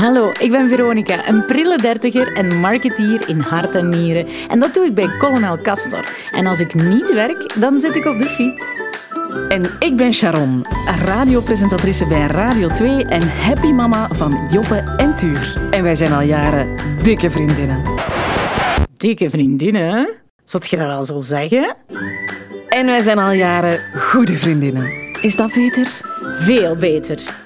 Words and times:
Hallo, 0.00 0.32
ik 0.40 0.50
ben 0.50 0.68
Veronica, 0.68 1.28
een 1.28 1.44
prille 1.44 1.76
dertiger 1.76 2.36
en 2.36 2.60
marketeer 2.60 3.28
in 3.28 3.40
hart 3.40 3.74
en 3.74 3.88
nieren. 3.88 4.26
En 4.48 4.60
dat 4.60 4.74
doe 4.74 4.86
ik 4.86 4.94
bij 4.94 5.16
Colonel 5.18 5.56
Castor. 5.62 6.04
En 6.32 6.46
als 6.46 6.60
ik 6.60 6.74
niet 6.74 7.12
werk, 7.12 7.60
dan 7.60 7.80
zit 7.80 7.96
ik 7.96 8.04
op 8.04 8.18
de 8.18 8.24
fiets. 8.24 8.76
En 9.48 9.62
ik 9.78 9.96
ben 9.96 10.12
Sharon, 10.12 10.64
radiopresentatrice 11.04 12.06
bij 12.06 12.26
Radio 12.26 12.68
2 12.68 13.04
en 13.04 13.28
happy 13.28 13.66
mama 13.66 14.08
van 14.10 14.46
Joppe 14.50 14.94
en 14.96 15.16
Tuur. 15.16 15.68
En 15.70 15.82
wij 15.82 15.94
zijn 15.94 16.12
al 16.12 16.22
jaren 16.22 16.76
dikke 17.02 17.30
vriendinnen. 17.30 17.82
Dikke 18.96 19.30
vriendinnen? 19.30 20.08
Zult 20.44 20.70
je 20.70 20.76
dat 20.76 20.86
wel 20.86 21.04
zo 21.04 21.18
zeggen? 21.20 21.76
En 22.68 22.86
wij 22.86 23.00
zijn 23.00 23.18
al 23.18 23.32
jaren 23.32 23.80
goede 23.94 24.32
vriendinnen. 24.32 24.92
Is 25.20 25.36
dat 25.36 25.52
beter? 25.52 26.00
Veel 26.38 26.74
beter. 26.74 27.43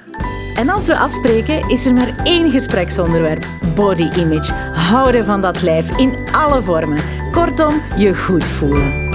En 0.59 0.69
als 0.69 0.87
we 0.87 0.99
afspreken, 0.99 1.69
is 1.69 1.87
er 1.87 1.95
maar 1.95 2.15
één 2.25 2.51
gespreksonderwerp: 2.51 3.47
body 3.75 4.09
image. 4.17 4.53
Houden 4.73 5.25
van 5.25 5.41
dat 5.41 5.63
lijf 5.63 5.97
in 5.97 6.17
alle 6.33 6.63
vormen. 6.63 6.99
Kortom, 7.33 7.83
je 7.97 8.17
goed 8.17 8.45
voelen. 8.45 9.07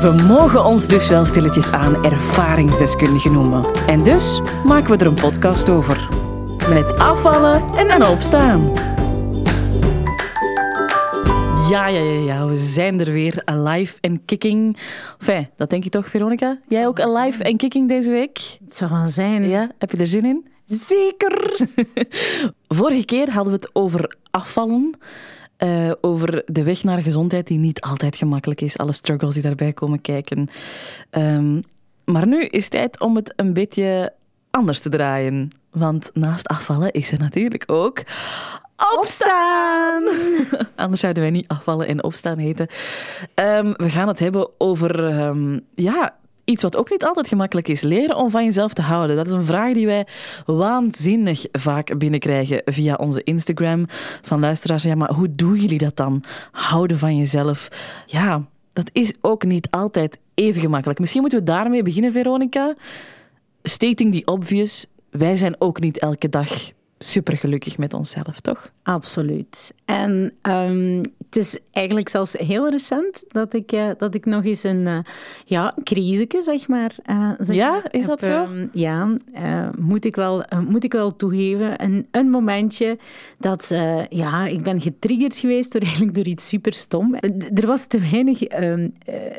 We 0.00 0.24
mogen 0.26 0.64
ons 0.64 0.86
dus 0.86 1.08
wel 1.08 1.24
stilletjes 1.24 1.70
aan 1.70 2.04
ervaringsdeskundigen 2.04 3.32
noemen. 3.32 3.64
En 3.86 4.02
dus 4.02 4.40
maken 4.64 4.90
we 4.90 4.96
er 4.96 5.06
een 5.06 5.14
podcast 5.14 5.68
over. 5.68 6.08
Met 6.68 6.98
afvallen 6.98 7.62
en 7.76 8.06
opstaan. 8.06 8.72
Ja, 11.68 11.86
ja, 11.86 12.00
ja, 12.00 12.20
ja, 12.20 12.46
we 12.46 12.56
zijn 12.56 13.00
er 13.00 13.12
weer. 13.12 13.42
Alive 13.44 13.98
en 14.00 14.24
kicking. 14.24 14.76
Enfin, 15.18 15.48
dat 15.56 15.70
denk 15.70 15.84
je 15.84 15.90
toch, 15.90 16.08
Veronica? 16.08 16.58
Jij 16.68 16.86
ook 16.86 17.00
alive 17.00 17.42
en 17.42 17.56
kicking 17.56 17.88
deze 17.88 18.10
week? 18.10 18.58
Het 18.64 18.76
zou 18.76 18.90
wel 18.90 19.06
zijn. 19.06 19.48
Ja, 19.48 19.70
heb 19.78 19.90
je 19.90 19.96
er 19.96 20.06
zin 20.06 20.24
in? 20.24 20.46
Zeker! 20.64 21.56
Vorige 22.80 23.04
keer 23.04 23.30
hadden 23.30 23.52
we 23.52 23.58
het 23.58 23.70
over 23.72 24.16
afvallen. 24.30 24.98
Uh, 25.58 25.92
over 26.00 26.42
de 26.46 26.62
weg 26.62 26.84
naar 26.84 27.02
gezondheid, 27.02 27.46
die 27.46 27.58
niet 27.58 27.80
altijd 27.80 28.16
gemakkelijk 28.16 28.60
is. 28.60 28.78
Alle 28.78 28.92
struggles 28.92 29.34
die 29.34 29.42
daarbij 29.42 29.72
komen 29.72 30.00
kijken. 30.00 30.48
Um, 31.10 31.62
maar 32.04 32.26
nu 32.26 32.44
is 32.44 32.62
het 32.62 32.72
tijd 32.72 33.00
om 33.00 33.16
het 33.16 33.32
een 33.36 33.52
beetje 33.52 34.12
anders 34.50 34.80
te 34.80 34.88
draaien. 34.88 35.50
Want 35.70 36.10
naast 36.14 36.48
afvallen 36.48 36.90
is 36.92 37.12
er 37.12 37.18
natuurlijk 37.18 37.64
ook 37.66 38.02
opstaan. 38.96 40.02
Anders 40.76 41.00
zouden 41.00 41.22
wij 41.22 41.32
niet 41.32 41.48
afvallen 41.48 41.86
en 41.86 42.04
opstaan 42.04 42.38
heten. 42.38 42.66
Um, 43.34 43.72
we 43.76 43.90
gaan 43.90 44.08
het 44.08 44.18
hebben 44.18 44.48
over 44.58 45.20
um, 45.26 45.60
ja, 45.74 46.16
iets 46.48 46.62
wat 46.62 46.76
ook 46.76 46.90
niet 46.90 47.04
altijd 47.04 47.28
gemakkelijk 47.28 47.68
is. 47.68 47.80
Leren 47.80 48.16
om 48.16 48.30
van 48.30 48.44
jezelf 48.44 48.72
te 48.72 48.82
houden. 48.82 49.16
Dat 49.16 49.26
is 49.26 49.32
een 49.32 49.44
vraag 49.44 49.72
die 49.72 49.86
wij 49.86 50.06
waanzinnig 50.46 51.46
vaak 51.52 51.98
binnenkrijgen 51.98 52.62
via 52.64 52.94
onze 52.94 53.24
Instagram. 53.24 53.84
Van 54.22 54.40
luisteraars, 54.40 54.82
ja, 54.82 54.94
maar 54.94 55.12
hoe 55.12 55.34
doen 55.34 55.56
jullie 55.56 55.78
dat 55.78 55.96
dan? 55.96 56.22
Houden 56.52 56.98
van 56.98 57.16
jezelf. 57.16 57.68
Ja, 58.06 58.42
dat 58.72 58.90
is 58.92 59.12
ook 59.20 59.44
niet 59.44 59.70
altijd 59.70 60.18
even 60.34 60.60
gemakkelijk. 60.60 60.98
Misschien 60.98 61.20
moeten 61.20 61.38
we 61.38 61.44
daarmee 61.44 61.82
beginnen, 61.82 62.12
Veronica. 62.12 62.74
Stating 63.62 64.14
the 64.14 64.32
obvious. 64.32 64.86
Wij 65.18 65.36
zijn 65.36 65.54
ook 65.58 65.80
niet 65.80 65.98
elke 65.98 66.28
dag 66.28 66.48
supergelukkig 66.98 67.78
met 67.78 67.94
onszelf, 67.94 68.40
toch? 68.40 68.72
Absoluut. 68.82 69.72
En 69.84 70.32
um, 70.42 71.02
het 71.28 71.36
is 71.36 71.58
eigenlijk 71.72 72.08
zelfs 72.08 72.32
heel 72.32 72.70
recent 72.70 73.24
dat 73.28 73.52
ik, 73.52 73.72
uh, 73.72 73.90
dat 73.98 74.14
ik 74.14 74.24
nog 74.24 74.44
eens 74.44 74.62
een 74.62 74.86
uh, 74.86 74.98
ja, 75.44 75.74
crisisje, 75.82 76.40
zeg 76.40 76.68
maar. 76.68 76.94
Uh, 77.10 77.30
zeg 77.38 77.56
ja, 77.56 77.70
maar, 77.70 77.88
is 77.90 78.06
dat 78.06 78.24
zo? 78.24 78.42
Um, 78.42 78.70
ja, 78.72 79.08
moet, 79.78 80.04
ik 80.04 80.16
wel, 80.16 80.44
moet 80.68 80.84
ik 80.84 80.92
wel 80.92 81.16
toegeven. 81.16 81.82
Een, 81.82 82.06
een 82.10 82.30
momentje 82.30 82.98
dat, 83.38 83.74
ja, 84.08 84.46
ik 84.46 84.62
ben 84.62 84.80
getriggerd 84.80 85.36
geweest 85.36 85.72
door, 85.72 85.82
eigenlijk 85.88 86.14
door 86.14 86.26
iets 86.26 86.48
super 86.48 86.72
stom. 86.72 87.14
Er 87.54 87.66
was 87.66 87.86
te 87.86 87.98
weinig 88.10 88.60
um, 88.60 88.94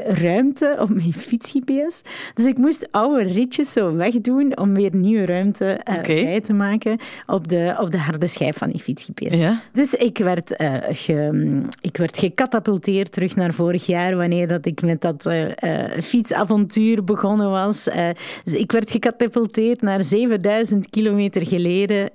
ruimte 0.06 0.78
op 0.80 0.90
mijn 0.90 1.14
fiets-GPS. 1.14 2.02
Dus 2.34 2.46
ik 2.46 2.58
moest 2.58 2.88
oude 2.91 3.24
ritjes 3.24 3.72
zo 3.72 3.96
wegdoen 3.96 4.58
om 4.58 4.74
weer 4.74 4.96
nieuwe 4.96 5.25
ruimte 5.25 5.80
okay. 5.84 6.24
bij 6.24 6.41
te 6.41 6.53
maken 6.53 6.97
op 7.25 7.47
de, 7.47 7.75
op 7.80 7.91
de 7.91 8.00
harde 8.00 8.28
schijf 8.28 8.58
van 8.58 8.69
die 8.69 8.81
fiets-GPS. 8.81 9.35
Ja. 9.35 9.62
Dus 9.74 9.94
ik 9.94 10.18
werd, 10.18 10.53
ge, 10.90 11.68
ik 11.81 11.97
werd 11.97 12.17
gecatapulteerd 12.17 13.12
terug 13.12 13.35
naar 13.35 13.53
vorig 13.53 13.85
jaar, 13.85 14.16
wanneer 14.16 14.47
dat 14.47 14.66
ik 14.66 14.81
met 14.81 15.01
dat 15.01 15.25
uh, 15.25 15.47
uh, 15.47 16.01
fietsavontuur 16.01 17.03
begonnen 17.03 17.50
was. 17.50 17.88
Uh, 17.88 18.09
ik 18.44 18.72
werd 18.72 18.91
gecatapulteerd 18.91 19.81
naar 19.81 20.03
7000 20.03 20.90
kilometer 20.90 21.47
geleden, 21.47 22.09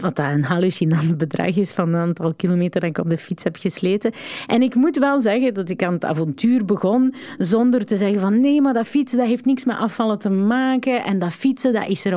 wat 0.00 0.18
een 0.18 0.44
hallucinant 0.44 1.18
bedrag 1.18 1.56
is 1.56 1.72
van 1.72 1.92
het 1.92 2.02
aantal 2.02 2.34
kilometer 2.34 2.80
dat 2.80 2.90
ik 2.90 2.98
op 2.98 3.10
de 3.10 3.18
fiets 3.18 3.44
heb 3.44 3.56
gesleten. 3.56 4.12
En 4.46 4.62
ik 4.62 4.74
moet 4.74 4.98
wel 4.98 5.20
zeggen 5.20 5.54
dat 5.54 5.68
ik 5.68 5.82
aan 5.82 5.92
het 5.92 6.04
avontuur 6.04 6.64
begon 6.64 7.14
zonder 7.38 7.84
te 7.86 7.96
zeggen 7.96 8.20
van 8.20 8.40
nee, 8.40 8.60
maar 8.60 8.72
dat 8.72 8.86
fietsen 8.86 9.18
dat 9.18 9.26
heeft 9.26 9.44
niks 9.44 9.64
met 9.64 9.76
afvallen 9.76 10.18
te 10.18 10.30
maken 10.30 11.04
en 11.04 11.18
dat 11.18 11.32
fietsen 11.32 11.72
dat 11.72 11.88
is 11.88 12.04
er 12.04 12.12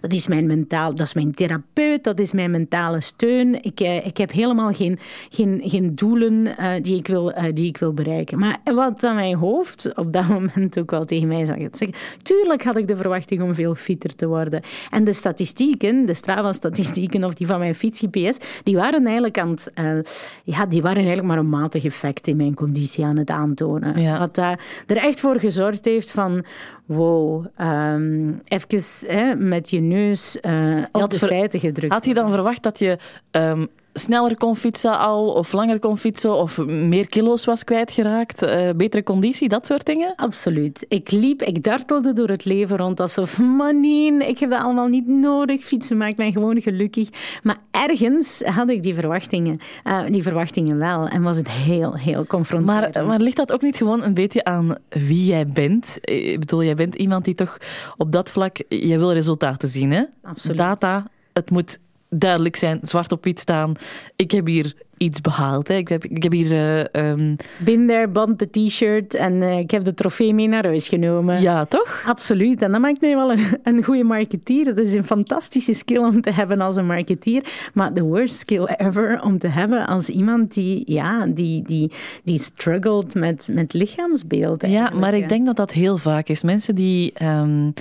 dat 0.00 0.12
is 0.12 0.26
mijn 0.26 0.46
mentaal, 0.46 0.94
dat 0.94 1.06
is 1.06 1.14
mijn 1.14 1.34
therapeut, 1.34 2.04
dat 2.04 2.18
is 2.18 2.32
mijn 2.32 2.50
mentale 2.50 3.00
steun. 3.00 3.62
Ik, 3.62 3.80
ik 3.80 4.16
heb 4.16 4.32
helemaal 4.32 4.72
geen, 4.72 4.98
geen 5.30 5.75
doelen 5.82 6.46
uh, 6.46 6.72
die, 6.82 6.96
ik 6.96 7.06
wil, 7.06 7.30
uh, 7.30 7.44
die 7.52 7.68
ik 7.68 7.76
wil 7.76 7.92
bereiken. 7.92 8.38
Maar 8.38 8.58
wat 8.64 9.04
aan 9.04 9.14
mijn 9.14 9.36
hoofd 9.36 9.94
op 9.94 10.12
dat 10.12 10.28
moment 10.38 10.78
ook 10.78 10.90
wel 10.90 11.04
tegen 11.04 11.28
mij 11.28 11.44
zag 11.44 11.56
het 11.56 11.76
zeggen. 11.76 11.96
Tuurlijk 12.22 12.64
had 12.64 12.76
ik 12.76 12.88
de 12.88 12.96
verwachting 12.96 13.42
om 13.42 13.54
veel 13.54 13.74
fitter 13.74 14.14
te 14.14 14.26
worden. 14.26 14.62
En 14.90 15.04
de 15.04 15.12
statistieken, 15.12 16.06
de 16.06 16.14
Strava-statistieken 16.14 17.24
of 17.24 17.34
die 17.34 17.46
van 17.46 17.58
mijn 17.58 17.74
fiets-GPS, 17.74 18.36
die 18.62 18.76
waren 18.76 19.04
eigenlijk 19.04 19.38
aan 19.38 19.50
het, 19.50 19.70
uh, 19.74 19.98
ja, 20.44 20.66
die 20.66 20.82
waren 20.82 20.96
eigenlijk 20.96 21.26
maar 21.26 21.38
een 21.38 21.48
matig 21.48 21.84
effect 21.84 22.26
in 22.26 22.36
mijn 22.36 22.54
conditie 22.54 23.04
aan 23.04 23.16
het 23.16 23.30
aantonen. 23.30 24.00
Ja. 24.00 24.18
Wat 24.18 24.36
er 24.36 24.96
echt 24.96 25.20
voor 25.20 25.40
gezorgd 25.40 25.84
heeft 25.84 26.10
van 26.10 26.44
wow, 26.86 27.46
um, 27.60 28.40
even 28.44 28.80
hè, 29.06 29.34
met 29.34 29.70
je 29.70 29.80
neus 29.80 30.38
uh, 30.42 30.84
op 30.92 31.10
de 31.10 31.18
feiten 31.18 31.60
gedrukt. 31.60 31.92
Had 31.92 32.04
je 32.04 32.14
dan 32.14 32.30
verwacht 32.30 32.62
dat 32.62 32.78
je 32.78 32.98
um, 33.30 33.68
sneller 33.98 34.36
kon 34.36 34.56
fietsen 34.56 34.98
al, 34.98 35.28
of 35.28 35.52
langer 35.52 35.78
kon 35.78 35.98
fietsen, 35.98 36.34
of 36.34 36.58
meer 36.66 37.08
kilo's 37.08 37.44
was 37.44 37.64
kwijtgeraakt, 37.64 38.42
uh, 38.42 38.70
betere 38.76 39.02
conditie, 39.02 39.48
dat 39.48 39.66
soort 39.66 39.86
dingen? 39.86 40.12
Absoluut. 40.16 40.84
Ik 40.88 41.10
liep, 41.10 41.42
ik 41.42 41.62
dartelde 41.62 42.12
door 42.12 42.28
het 42.28 42.44
leven 42.44 42.76
rond 42.76 43.00
alsof, 43.00 43.38
man 43.38 43.80
nee, 43.80 44.28
ik 44.28 44.38
heb 44.38 44.50
dat 44.50 44.60
allemaal 44.60 44.86
niet 44.86 45.06
nodig. 45.06 45.64
Fietsen 45.64 45.96
maakt 45.96 46.16
mij 46.16 46.32
gewoon 46.32 46.60
gelukkig. 46.60 47.08
Maar 47.42 47.56
ergens 47.70 48.42
had 48.44 48.70
ik 48.70 48.82
die 48.82 48.94
verwachtingen, 48.94 49.58
uh, 49.84 50.00
die 50.10 50.22
verwachtingen 50.22 50.78
wel. 50.78 51.08
En 51.08 51.22
was 51.22 51.36
het 51.36 51.50
heel, 51.50 51.94
heel 51.94 52.26
confronterend. 52.26 52.94
Maar, 52.94 53.06
maar 53.06 53.18
ligt 53.18 53.36
dat 53.36 53.52
ook 53.52 53.62
niet 53.62 53.76
gewoon 53.76 54.02
een 54.02 54.14
beetje 54.14 54.44
aan 54.44 54.74
wie 54.88 55.24
jij 55.24 55.46
bent? 55.46 55.98
Ik 56.00 56.40
bedoel, 56.40 56.62
jij 56.62 56.74
bent 56.74 56.94
iemand 56.94 57.24
die 57.24 57.34
toch 57.34 57.58
op 57.96 58.12
dat 58.12 58.30
vlak, 58.30 58.56
je 58.68 58.98
wil 58.98 59.12
resultaten 59.12 59.68
zien, 59.68 59.90
hè? 59.90 60.02
Absoluut. 60.22 60.56
Data, 60.56 61.06
het 61.32 61.50
moet 61.50 61.78
duidelijk 62.18 62.56
zijn, 62.56 62.78
zwart 62.82 63.12
op 63.12 63.24
wit 63.24 63.40
staan. 63.40 63.74
Ik 64.16 64.30
heb 64.30 64.46
hier 64.46 64.74
iets 64.98 65.20
behaald. 65.20 65.68
Hè. 65.68 65.74
Ik, 65.74 65.88
heb, 65.88 66.04
ik 66.04 66.22
heb 66.22 66.32
hier... 66.32 66.52
Uh, 66.92 67.08
um... 67.10 67.36
Bin 67.56 67.86
there, 67.86 68.08
band 68.08 68.38
de 68.38 68.50
t-shirt 68.50 69.14
en 69.14 69.32
uh, 69.32 69.58
ik 69.58 69.70
heb 69.70 69.84
de 69.84 69.94
trofee 69.94 70.34
mee 70.34 70.48
naar 70.48 70.64
huis 70.64 70.88
genomen. 70.88 71.40
Ja, 71.40 71.64
toch? 71.64 72.02
Absoluut. 72.06 72.62
En 72.62 72.72
dat 72.72 72.80
maakt 72.80 73.00
mij 73.00 73.14
wel 73.14 73.32
een, 73.32 73.44
een 73.62 73.84
goede 73.84 74.04
marketeer. 74.04 74.64
Dat 74.64 74.78
is 74.78 74.94
een 74.94 75.04
fantastische 75.04 75.74
skill 75.74 75.98
om 75.98 76.20
te 76.20 76.30
hebben 76.30 76.60
als 76.60 76.76
een 76.76 76.86
marketeer. 76.86 77.70
Maar 77.74 77.94
de 77.94 78.02
worst 78.02 78.38
skill 78.38 78.64
ever 78.64 79.22
om 79.22 79.38
te 79.38 79.48
hebben 79.48 79.86
als 79.86 80.08
iemand 80.08 80.54
die, 80.54 80.92
ja, 80.92 81.26
die, 81.26 81.62
die, 81.62 81.92
die 82.24 82.38
struggelt 82.38 83.14
met, 83.14 83.48
met 83.52 83.72
lichaamsbeeld. 83.72 84.66
Ja, 84.66 84.90
maar 84.90 85.14
ik 85.14 85.28
denk 85.28 85.46
dat 85.46 85.56
dat 85.56 85.72
heel 85.72 85.98
vaak 85.98 86.28
is. 86.28 86.42
Mensen 86.42 86.74
die, 86.74 87.12
um, 87.22 87.72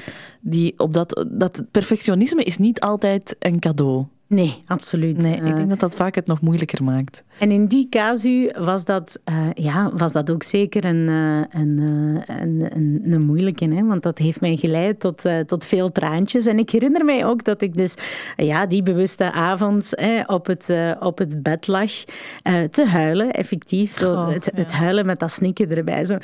die 0.42 0.74
op 0.78 0.94
dat... 0.94 1.26
Dat 1.32 1.64
perfectionisme 1.72 2.44
is 2.44 2.58
niet 2.58 2.80
altijd 2.80 3.36
een 3.40 3.60
cadeau. 3.60 4.06
Nee, 4.28 4.60
absoluut. 4.66 5.18
Nee, 5.18 5.36
ik 5.36 5.56
denk 5.56 5.70
dat 5.70 5.80
dat 5.80 5.96
vaak 5.96 6.16
het 6.16 6.28
nog 6.28 6.42
moeilijker 6.42 6.84
maakt. 6.84 7.24
En 7.40 7.52
in 7.52 7.66
die 7.66 7.90
casu 7.90 8.52
was 8.58 8.86
dat, 8.86 9.20
uh, 9.30 9.48
ja, 9.54 9.92
was 9.94 10.12
dat 10.12 10.32
ook 10.32 10.44
zeker 10.44 10.86
een, 10.86 11.08
uh, 11.08 11.44
een, 11.50 11.80
uh, 11.80 12.38
een, 12.42 12.66
een, 12.76 13.02
een, 13.06 13.26
moeilijke. 13.26 13.66
Hè? 13.66 13.84
Want 13.84 14.04
dat 14.04 14.18
heeft 14.18 14.42
mij 14.42 14.56
geleid 14.56 15.00
tot, 15.00 15.24
tot 15.46 15.66
veel 15.66 15.92
traantjes. 15.92 16.46
En 16.46 16.60
ik 16.60 16.70
herinner 16.70 17.06
mij 17.06 17.26
ook 17.26 17.44
dat 17.44 17.62
ik 17.62 17.74
dus 17.74 17.94
ja, 18.36 18.66
die 18.66 18.84
bewuste 18.84 19.32
avond 19.32 19.94
op, 20.26 20.46
het, 20.46 20.74
op 21.00 21.18
het 21.18 21.44
bed 21.44 21.68
lag 21.68 21.92
te 22.72 22.86
huilen, 22.86 23.32
effectief. 23.32 23.92
Zo, 23.92 24.12
oh, 24.12 24.30
het, 24.30 24.50
ja. 24.54 24.62
het, 24.62 24.74
huilen 24.74 25.06
met 25.06 25.20
dat 25.20 25.32
snikken 25.32 25.70
erbij. 25.70 26.06
Zo. 26.06 26.18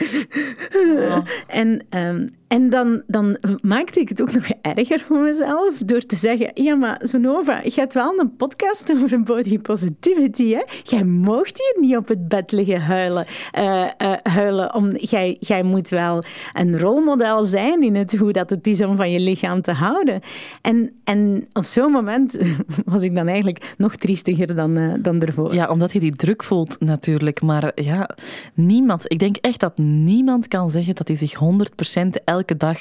Oh. 0.98 1.18
en, 1.48 1.86
um, 1.90 2.30
en 2.52 2.70
dan, 2.70 3.02
dan 3.08 3.38
maakte 3.62 4.00
ik 4.00 4.10
het 4.10 4.22
ook 4.22 4.34
nog 4.34 4.50
erger 4.62 5.04
voor 5.08 5.20
mezelf 5.20 5.78
door 5.78 6.06
te 6.06 6.16
zeggen: 6.16 6.52
Ja, 6.54 6.76
maar 6.76 7.00
Zonova, 7.04 7.60
je 7.64 7.72
hebt 7.76 7.94
wel 7.94 8.20
een 8.20 8.36
podcast 8.36 8.92
over 8.92 9.24
body 9.24 9.60
positivity. 9.60 10.54
Hè? 10.54 10.64
Jij 10.84 11.01
jij 11.02 11.10
mocht 11.10 11.58
hier 11.58 11.88
niet 11.88 11.98
op 11.98 12.08
het 12.08 12.28
bed 12.28 12.52
liggen 12.52 12.82
huilen. 12.82 13.26
Uh, 13.58 13.84
uh, 13.98 14.14
huilen 14.24 14.76
om, 14.76 14.96
jij, 14.96 15.38
jij 15.40 15.64
moet 15.64 15.90
wel 15.90 16.24
een 16.54 16.80
rolmodel 16.80 17.46
zijn 17.46 17.84
in 17.84 17.96
het 17.96 18.18
hoe 18.18 18.32
dat 18.32 18.50
het 18.50 18.68
is 18.68 18.82
om 18.82 18.96
van 18.96 19.12
je 19.12 19.20
lichaam 19.20 19.62
te 19.62 19.72
houden. 19.72 20.22
En, 20.62 20.92
en 21.04 21.48
op 21.54 21.64
zo'n 21.64 21.92
moment 21.92 22.40
was 22.86 23.04
ik 23.04 23.16
dan 23.16 23.28
eigenlijk 23.28 23.74
nog 23.78 23.96
triestiger 23.96 24.56
dan, 24.56 24.78
uh, 24.78 24.94
dan 25.00 25.22
ervoor. 25.22 25.54
Ja, 25.54 25.70
omdat 25.70 25.92
je 25.92 26.00
die 26.00 26.16
druk 26.16 26.44
voelt 26.44 26.80
natuurlijk. 26.80 27.42
Maar 27.42 27.72
ja, 27.76 28.10
niemand, 28.54 29.12
ik 29.12 29.20
denk 29.20 29.36
echt 29.36 29.60
dat 29.60 29.78
niemand 29.78 30.48
kan 30.48 30.70
zeggen 30.70 30.96
dat 30.96 31.08
hij 31.08 31.18
zich 31.18 31.34
100% 31.34 32.24
elke 32.26 32.58
dag 32.58 32.80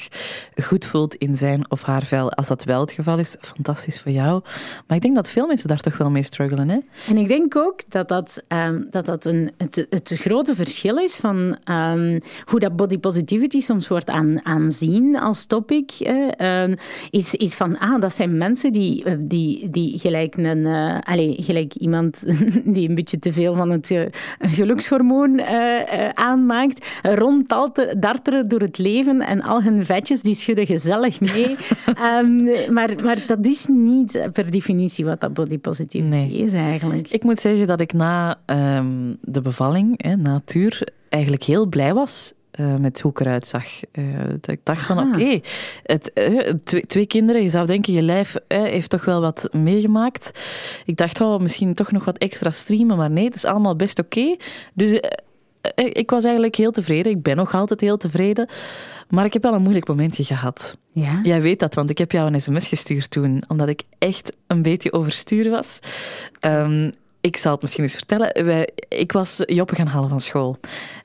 goed 0.63 0.85
voelt 0.85 1.15
in 1.15 1.35
zijn 1.35 1.71
of 1.71 1.81
haar 1.81 2.05
vel. 2.05 2.31
Als 2.31 2.47
dat 2.47 2.63
wel 2.63 2.79
het 2.79 2.91
geval 2.91 3.17
is, 3.17 3.35
fantastisch 3.39 3.99
voor 3.99 4.11
jou. 4.11 4.41
Maar 4.87 4.97
ik 4.97 5.03
denk 5.03 5.15
dat 5.15 5.29
veel 5.29 5.47
mensen 5.47 5.67
daar 5.67 5.79
toch 5.79 5.97
wel 5.97 6.09
mee 6.09 6.23
struggelen. 6.23 6.69
Hè? 6.69 6.79
En 7.07 7.17
ik 7.17 7.27
denk 7.27 7.55
ook 7.55 7.79
dat 7.89 8.10
dat, 8.11 8.43
um, 8.47 8.87
dat, 8.89 9.05
dat 9.05 9.25
een, 9.25 9.51
het, 9.57 9.87
het 9.89 10.11
grote 10.15 10.55
verschil 10.55 10.97
is 10.97 11.15
van 11.15 11.57
um, 11.65 12.21
hoe 12.45 12.59
dat 12.59 12.75
body 12.75 12.97
positivity 12.97 13.61
soms 13.61 13.87
wordt 13.87 14.09
aan, 14.09 14.45
aanzien 14.45 15.19
als 15.19 15.45
topic. 15.45 15.91
Uh, 15.99 16.73
is, 17.09 17.35
is 17.35 17.55
van, 17.55 17.77
ah, 17.79 18.01
dat 18.01 18.13
zijn 18.13 18.37
mensen 18.37 18.73
die, 18.73 19.03
eh, 19.03 19.13
die, 19.19 19.69
die 19.69 19.99
gelijk, 19.99 20.35
een, 20.37 20.57
uh, 20.57 20.99
allez, 20.99 21.45
gelijk 21.45 21.75
iemand 21.75 22.23
die 22.75 22.89
een 22.89 22.95
beetje 22.95 23.19
te 23.19 23.33
veel 23.33 23.55
van 23.55 23.71
het 23.71 23.89
uh, 23.89 24.05
gelukshormoon 24.39 25.41
aanmaakt, 26.13 26.85
ronddarteren 27.01 28.49
door 28.49 28.61
het 28.61 28.77
leven 28.77 29.21
en 29.21 29.41
al 29.41 29.63
hun 29.63 29.85
vetjes 29.85 30.21
die 30.21 30.35
schudden 30.35 30.65
gezellig 30.65 31.19
mee. 31.19 31.55
maar, 32.77 32.89
maar 33.03 33.23
dat 33.27 33.45
is 33.45 33.65
niet 33.65 34.29
per 34.33 34.51
definitie 34.51 35.05
wat 35.05 35.21
dat 35.21 35.33
body 35.33 35.59
positivity 35.59 36.15
nee. 36.15 36.31
is 36.31 36.53
eigenlijk. 36.53 37.07
Ik 37.07 37.23
moet 37.23 37.39
zeggen 37.39 37.67
dat 37.67 37.81
ik 37.81 37.93
na 38.01 38.39
um, 38.45 39.17
de 39.21 39.41
bevalling, 39.41 40.03
hè, 40.03 40.15
na 40.15 40.41
Tuur, 40.45 40.87
eigenlijk 41.09 41.43
heel 41.43 41.65
blij 41.65 41.93
was 41.93 42.33
uh, 42.59 42.75
met 42.75 43.01
hoe 43.01 43.11
ik 43.11 43.19
eruit 43.19 43.47
zag. 43.47 43.65
Uh, 43.93 44.05
ik 44.45 44.59
dacht 44.63 44.85
van, 44.85 44.99
oké, 44.99 45.07
okay, 45.07 45.43
uh, 46.15 46.53
twee, 46.63 46.85
twee, 46.85 47.05
kinderen, 47.05 47.43
je 47.43 47.49
zou 47.49 47.67
denken, 47.67 47.93
je 47.93 48.01
lijf 48.01 48.35
heeft 48.47 48.89
toch 48.89 49.05
wel 49.05 49.21
wat 49.21 49.49
meegemaakt. 49.51 50.31
Ik 50.85 50.97
dacht, 50.97 51.21
oh, 51.21 51.39
misschien 51.39 51.73
toch 51.73 51.91
nog 51.91 52.05
wat 52.05 52.17
extra 52.17 52.51
streamen, 52.51 52.97
maar 52.97 53.11
nee, 53.11 53.25
het 53.25 53.35
is 53.35 53.45
allemaal 53.45 53.75
best 53.75 53.99
oké. 53.99 54.19
Okay. 54.19 54.39
Dus 54.73 54.99
ik 55.75 56.09
was 56.09 56.23
eigenlijk 56.23 56.55
heel 56.55 56.71
tevreden. 56.71 57.11
Ik 57.11 57.21
ben 57.21 57.35
nog 57.35 57.55
altijd 57.55 57.81
heel 57.81 57.97
tevreden. 57.97 58.49
Maar 59.09 59.25
ik 59.25 59.33
heb 59.33 59.43
wel 59.43 59.53
een 59.53 59.61
moeilijk 59.61 59.87
momentje 59.87 60.23
gehad. 60.23 60.77
Ja? 60.91 61.19
Jij 61.23 61.41
weet 61.41 61.59
dat, 61.59 61.75
want 61.75 61.89
ik 61.89 61.97
heb 61.97 62.11
jou 62.11 62.33
een 62.33 62.41
sms 62.41 62.67
gestuurd 62.67 63.11
toen, 63.11 63.43
omdat 63.47 63.67
ik 63.67 63.81
echt 63.97 64.33
een 64.47 64.61
beetje 64.61 64.93
overstuur 64.93 65.49
was. 65.49 65.79
Um, 66.45 66.91
ik 67.21 67.37
zal 67.37 67.51
het 67.51 67.61
misschien 67.61 67.83
eens 67.83 67.95
vertellen. 67.95 68.45
Wij, 68.45 68.69
ik 68.87 69.11
was 69.11 69.43
Joppe 69.45 69.75
gaan 69.75 69.87
halen 69.87 70.09
van 70.09 70.19
school. 70.19 70.57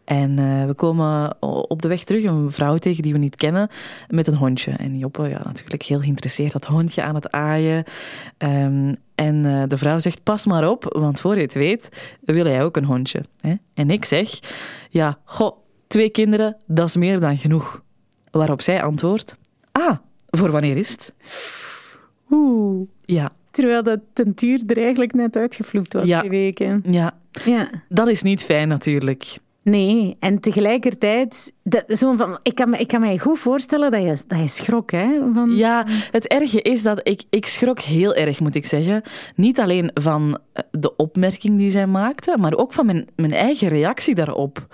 En 0.04 0.40
uh, 0.40 0.64
we 0.64 0.74
komen 0.74 1.42
op 1.68 1.82
de 1.82 1.88
weg 1.88 2.04
terug 2.04 2.24
een 2.24 2.50
vrouw 2.50 2.76
tegen 2.76 3.02
die 3.02 3.12
we 3.12 3.18
niet 3.18 3.36
kennen 3.36 3.68
met 4.08 4.26
een 4.26 4.34
hondje. 4.34 4.70
En 4.70 4.98
Joppe, 4.98 5.28
ja, 5.28 5.40
natuurlijk 5.44 5.82
heel 5.82 5.98
geïnteresseerd, 5.98 6.52
dat 6.52 6.64
hondje 6.64 7.02
aan 7.02 7.14
het 7.14 7.30
aaien. 7.30 7.84
Um, 8.38 8.96
en 9.14 9.44
uh, 9.44 9.62
de 9.66 9.78
vrouw 9.78 9.98
zegt, 9.98 10.22
pas 10.22 10.46
maar 10.46 10.68
op, 10.68 10.84
want 10.98 11.20
voor 11.20 11.34
je 11.34 11.40
het 11.40 11.54
weet, 11.54 12.16
wil 12.20 12.46
jij 12.46 12.62
ook 12.62 12.76
een 12.76 12.84
hondje. 12.84 13.24
Hè? 13.40 13.54
En 13.74 13.90
ik 13.90 14.04
zeg, 14.04 14.38
ja, 14.90 15.18
goh, 15.24 15.56
twee 15.86 16.10
kinderen, 16.10 16.56
dat 16.66 16.88
is 16.88 16.96
meer 16.96 17.20
dan 17.20 17.38
genoeg. 17.38 17.82
Waarop 18.30 18.62
zij 18.62 18.82
antwoordt, 18.82 19.36
ah, 19.72 19.96
voor 20.26 20.50
wanneer 20.50 20.76
is 20.76 20.90
het? 20.90 21.14
Oeh. 22.30 22.88
Ja, 23.02 23.30
Terwijl 23.56 23.82
dat 23.82 24.00
tentuur 24.12 24.62
er 24.66 24.82
eigenlijk 24.82 25.14
net 25.14 25.36
uitgevloept 25.36 25.92
was 25.92 26.06
ja. 26.06 26.20
die 26.20 26.30
weken. 26.30 26.82
Ja. 26.90 27.18
ja, 27.44 27.70
dat 27.88 28.08
is 28.08 28.22
niet 28.22 28.44
fijn 28.44 28.68
natuurlijk. 28.68 29.38
Nee, 29.62 30.16
en 30.20 30.40
tegelijkertijd, 30.40 31.52
dat, 31.62 31.84
zo 31.88 32.14
van, 32.14 32.38
ik, 32.42 32.54
kan 32.54 32.70
me, 32.70 32.76
ik 32.76 32.88
kan 32.88 33.00
me 33.00 33.18
goed 33.18 33.38
voorstellen 33.38 33.90
dat 33.90 34.02
je, 34.02 34.24
dat 34.26 34.38
je 34.38 34.48
schrok. 34.48 34.90
Hè, 34.90 35.32
van... 35.32 35.56
Ja, 35.56 35.86
het 36.10 36.26
erge 36.26 36.62
is 36.62 36.82
dat 36.82 37.00
ik, 37.02 37.22
ik 37.30 37.46
schrok 37.46 37.80
heel 37.80 38.14
erg, 38.14 38.40
moet 38.40 38.54
ik 38.54 38.66
zeggen. 38.66 39.02
Niet 39.34 39.60
alleen 39.60 39.90
van 39.94 40.38
de 40.70 40.96
opmerking 40.96 41.58
die 41.58 41.70
zij 41.70 41.86
maakte, 41.86 42.36
maar 42.38 42.54
ook 42.54 42.72
van 42.72 42.86
mijn, 42.86 43.06
mijn 43.16 43.32
eigen 43.32 43.68
reactie 43.68 44.14
daarop. 44.14 44.66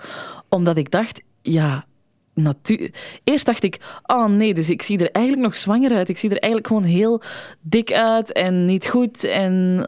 Omdat 0.49 0.77
ik 0.77 0.91
dacht, 0.91 1.21
ja, 1.41 1.85
natuur. 2.33 2.91
Eerst 3.23 3.45
dacht 3.45 3.63
ik, 3.63 3.79
oh 4.05 4.25
nee, 4.25 4.53
dus 4.53 4.69
ik 4.69 4.81
zie 4.81 4.99
er 4.99 5.11
eigenlijk 5.11 5.45
nog 5.45 5.57
zwanger 5.57 5.91
uit. 5.91 6.09
Ik 6.09 6.17
zie 6.17 6.29
er 6.29 6.37
eigenlijk 6.37 6.67
gewoon 6.67 6.83
heel 6.83 7.21
dik 7.61 7.91
uit 7.91 8.31
en 8.31 8.65
niet 8.65 8.87
goed 8.87 9.23
en 9.23 9.85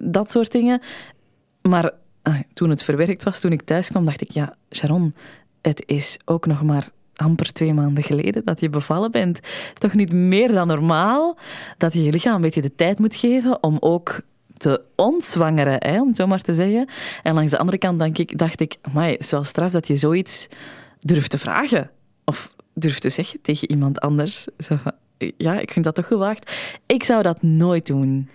dat 0.00 0.30
soort 0.30 0.52
dingen. 0.52 0.80
Maar 1.62 1.90
ah, 2.22 2.40
toen 2.52 2.70
het 2.70 2.82
verwerkt 2.82 3.24
was, 3.24 3.40
toen 3.40 3.52
ik 3.52 3.62
thuis 3.62 3.88
kwam, 3.88 4.04
dacht 4.04 4.20
ik, 4.20 4.30
ja, 4.30 4.56
Sharon, 4.70 5.14
het 5.60 5.82
is 5.86 6.18
ook 6.24 6.46
nog 6.46 6.62
maar 6.62 6.88
amper 7.16 7.52
twee 7.52 7.74
maanden 7.74 8.02
geleden 8.02 8.44
dat 8.44 8.60
je 8.60 8.68
bevallen 8.68 9.10
bent. 9.10 9.40
Toch 9.78 9.94
niet 9.94 10.12
meer 10.12 10.52
dan 10.52 10.66
normaal 10.66 11.38
dat 11.78 11.92
je 11.92 12.02
je 12.02 12.12
lichaam 12.12 12.34
een 12.34 12.40
beetje 12.40 12.62
de 12.62 12.74
tijd 12.74 12.98
moet 12.98 13.16
geven 13.16 13.62
om 13.62 13.76
ook 13.80 14.20
te 14.56 14.82
ontzwangeren, 14.96 15.76
hè, 15.78 16.00
om 16.00 16.06
het 16.06 16.16
zo 16.16 16.26
maar 16.26 16.40
te 16.40 16.54
zeggen. 16.54 16.88
En 17.22 17.34
langs 17.34 17.50
de 17.50 17.58
andere 17.58 17.78
kant 17.78 18.18
ik, 18.18 18.38
dacht 18.38 18.60
ik 18.60 18.76
amai, 18.82 19.12
het 19.12 19.20
is 19.20 19.30
wel 19.30 19.44
straf 19.44 19.72
dat 19.72 19.86
je 19.86 19.96
zoiets 19.96 20.48
durf 21.02 21.26
te 21.26 21.38
vragen. 21.38 21.90
Of 22.24 22.54
durf 22.74 22.98
te 22.98 23.10
zeggen 23.10 23.40
tegen 23.42 23.70
iemand 23.70 24.00
anders. 24.00 24.46
Zo 24.58 24.76
van, 24.76 24.92
ja, 25.36 25.60
ik 25.60 25.70
vind 25.70 25.84
dat 25.84 25.94
toch 25.94 26.06
gewaagd. 26.06 26.52
Ik 26.86 27.04
zou 27.04 27.22
dat 27.22 27.42
nooit 27.42 27.86
doen. 27.86 28.28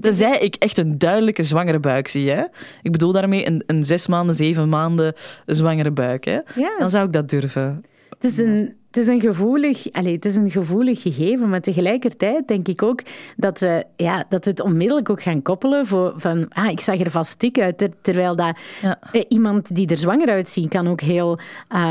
Tenzij 0.00 0.38
ik 0.38 0.54
echt 0.54 0.78
een 0.78 0.98
duidelijke 0.98 1.42
zwangere 1.42 1.80
buik 1.80 2.08
zie. 2.08 2.30
Hè? 2.30 2.44
Ik 2.82 2.92
bedoel 2.92 3.12
daarmee 3.12 3.46
een, 3.46 3.62
een 3.66 3.84
zes 3.84 4.06
maanden, 4.06 4.34
zeven 4.34 4.68
maanden 4.68 5.14
zwangere 5.46 5.90
buik. 5.90 6.24
Hè? 6.24 6.38
Ja. 6.54 6.78
Dan 6.78 6.90
zou 6.90 7.06
ik 7.06 7.12
dat 7.12 7.30
durven. 7.30 7.84
Het 8.08 8.24
is 8.24 8.38
een, 8.38 8.76
het 8.90 8.96
is 8.96 9.06
een 9.06 9.20
gevoelig, 9.20 9.92
allez, 9.92 10.12
het 10.12 10.24
is 10.24 10.36
een 10.36 10.50
gevoelig 10.50 11.02
gegeven, 11.02 11.48
maar 11.48 11.60
tegelijkertijd 11.60 12.48
denk 12.48 12.68
ik 12.68 12.82
ook 12.82 13.02
dat 13.36 13.58
we, 13.58 13.84
ja, 13.96 14.24
dat 14.28 14.44
we 14.44 14.50
het 14.50 14.60
onmiddellijk 14.60 15.10
ook 15.10 15.22
gaan 15.22 15.42
koppelen 15.42 15.86
voor 15.86 16.12
van, 16.16 16.46
ah, 16.48 16.70
ik 16.70 16.80
zag 16.80 17.00
er 17.00 17.10
vast 17.10 17.40
dik 17.40 17.58
uit, 17.58 17.88
terwijl 18.00 18.36
dat, 18.36 18.58
ja. 18.82 18.98
eh, 19.12 19.22
iemand 19.28 19.74
die 19.74 19.88
er 19.88 19.98
zwanger 19.98 20.28
uitziet 20.28 20.68
kan 20.68 20.88
ook 20.88 21.00
heel, 21.00 21.38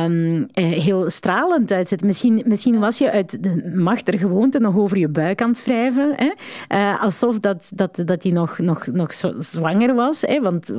um, 0.05 0.47
eh, 0.53 0.71
heel 0.71 1.09
stralend 1.09 1.71
uitzien. 1.71 1.99
Misschien, 2.03 2.43
misschien 2.45 2.79
was 2.79 2.97
je 2.97 3.11
uit 3.11 3.43
de 3.43 3.71
macht 3.75 4.07
er 4.07 4.19
gewoonte 4.19 4.59
nog 4.59 4.77
over 4.77 4.97
je 4.97 5.09
buik 5.09 5.41
aan 5.41 5.49
het 5.49 5.63
wrijven, 5.63 6.13
hè? 6.15 6.31
Uh, 6.77 7.03
alsof 7.03 7.39
dat, 7.39 7.71
dat, 7.73 8.01
dat 8.05 8.21
die 8.21 8.31
nog, 8.31 8.57
nog, 8.57 8.87
nog 8.87 9.13
zwanger 9.37 9.95
was. 9.95 10.21
Hè? 10.21 10.41
Want 10.41 10.71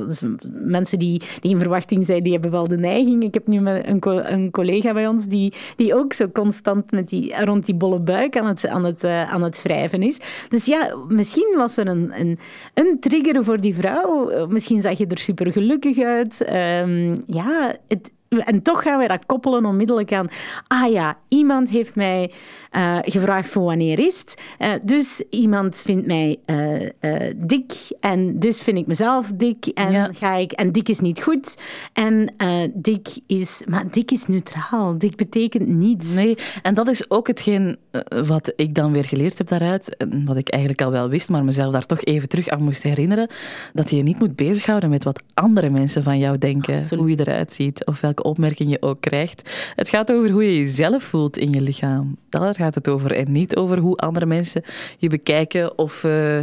mensen 0.51 0.99
die, 0.99 1.21
die 1.39 1.51
in 1.51 1.59
verwachting 1.59 2.05
zijn, 2.05 2.23
die 2.23 2.33
hebben 2.33 2.51
wel 2.51 2.67
de 2.67 2.77
neiging. 2.77 3.23
Ik 3.23 3.33
heb 3.33 3.47
nu 3.47 3.57
een, 3.57 4.01
een 4.33 4.51
collega 4.51 4.93
bij 4.93 5.07
ons 5.07 5.25
die, 5.25 5.53
die 5.75 5.95
ook 5.95 6.13
zo 6.19 6.27
constant 6.33 6.91
met 6.91 7.09
die, 7.09 7.45
rond 7.45 7.65
die 7.65 7.75
bolle 7.75 7.99
buik 7.99 8.37
aan 8.37 8.47
het, 8.47 8.67
aan 8.67 8.83
het, 8.83 9.03
uh, 9.03 9.31
aan 9.31 9.43
het 9.43 9.61
wrijven 9.61 10.01
is. 10.01 10.19
Dus 10.49 10.65
ja, 10.65 10.95
misschien 11.07 11.53
was 11.57 11.77
er 11.77 11.87
een, 11.87 12.11
een, 12.19 12.37
een 12.73 12.97
trigger 12.99 13.43
voor 13.43 13.61
die 13.61 13.75
vrouw. 13.75 14.47
Misschien 14.47 14.81
zag 14.81 14.97
je 14.97 15.07
er 15.07 15.17
super 15.17 15.51
gelukkig 15.51 15.99
uit. 15.99 16.45
Um, 16.53 17.23
ja, 17.25 17.75
het, 17.87 18.11
en 18.29 18.61
toch 18.63 18.81
gaan 18.81 18.97
wij 18.97 19.07
dat 19.07 19.25
koppelen 19.25 19.65
onmiddellijk 19.65 20.13
aan. 20.13 20.27
Ah 20.67 20.91
ja, 20.91 21.17
iemand 21.27 21.69
heeft 21.69 21.95
mij 21.95 22.31
uh, 22.71 22.97
gevraagd 23.01 23.49
voor 23.49 23.63
wanneer 23.63 23.99
is 23.99 24.19
het. 24.19 24.41
Uh, 24.59 24.69
dus 24.83 25.23
iemand 25.29 25.77
vindt 25.77 26.05
mij 26.05 26.39
uh, 26.45 27.33
dik 27.35 27.73
en 27.99 28.39
dus 28.39 28.61
vind 28.61 28.77
ik 28.77 28.87
mezelf 28.87 29.31
dik 29.35 29.65
en 29.65 29.91
Ja. 29.91 30.09
ga 30.13 30.35
ik 30.35 30.51
en 30.51 30.71
dik 30.71 30.89
is 30.89 30.99
niet 30.99 31.21
goed 31.21 31.57
en 31.93 32.33
dik 32.73 33.07
is 33.27 33.61
maar 33.65 33.91
dik 33.91 34.11
is 34.11 34.25
neutraal. 34.25 34.97
Dik 34.97 35.15
betekent 35.15 35.67
niets. 35.67 36.15
Nee, 36.15 36.37
en 36.61 36.73
dat 36.73 36.87
is 36.87 37.09
ook 37.11 37.27
hetgeen 37.27 37.67
eh, 37.69 37.88
wat 38.25 38.53
ik 38.55 38.75
dan 38.75 38.93
weer 38.93 39.05
geleerd 39.05 39.37
heb 39.37 39.47
daaruit, 39.47 39.97
en 39.97 40.25
wat 40.25 40.35
ik 40.35 40.49
eigenlijk 40.49 40.81
al 40.81 40.91
wel 40.91 41.09
wist, 41.09 41.29
maar 41.29 41.43
mezelf 41.43 41.73
daar 41.73 41.85
toch 41.85 42.03
even 42.03 42.29
terug 42.29 42.47
aan 42.47 42.63
moest 42.63 42.83
herinneren, 42.83 43.27
dat 43.73 43.89
je 43.89 43.95
je 43.95 44.03
niet 44.03 44.19
moet 44.19 44.35
bezighouden 44.35 44.89
met 44.89 45.03
wat 45.03 45.21
andere 45.33 45.69
mensen 45.69 46.03
van 46.03 46.19
jou 46.19 46.37
denken, 46.37 46.75
Absoluut. 46.75 46.99
hoe 46.99 47.09
je 47.09 47.19
eruit 47.19 47.53
ziet 47.53 47.85
of 47.85 48.01
welke 48.01 48.23
opmerking 48.23 48.71
je 48.71 48.81
ook 48.81 49.01
krijgt. 49.01 49.71
Het 49.75 49.89
gaat 49.89 50.11
over 50.11 50.29
hoe 50.29 50.43
je 50.43 50.57
jezelf 50.57 51.03
voelt 51.03 51.37
in 51.37 51.51
je 51.51 51.61
lichaam. 51.61 52.15
Daar 52.29 52.55
gaat 52.55 52.75
het 52.75 52.89
over 52.89 53.11
en 53.11 53.31
niet 53.31 53.55
over 53.55 53.77
hoe 53.77 53.97
andere 53.97 54.25
mensen 54.25 54.63
je 54.97 55.09
bekijken 55.09 55.77
of, 55.77 56.03
uh, 56.03 56.39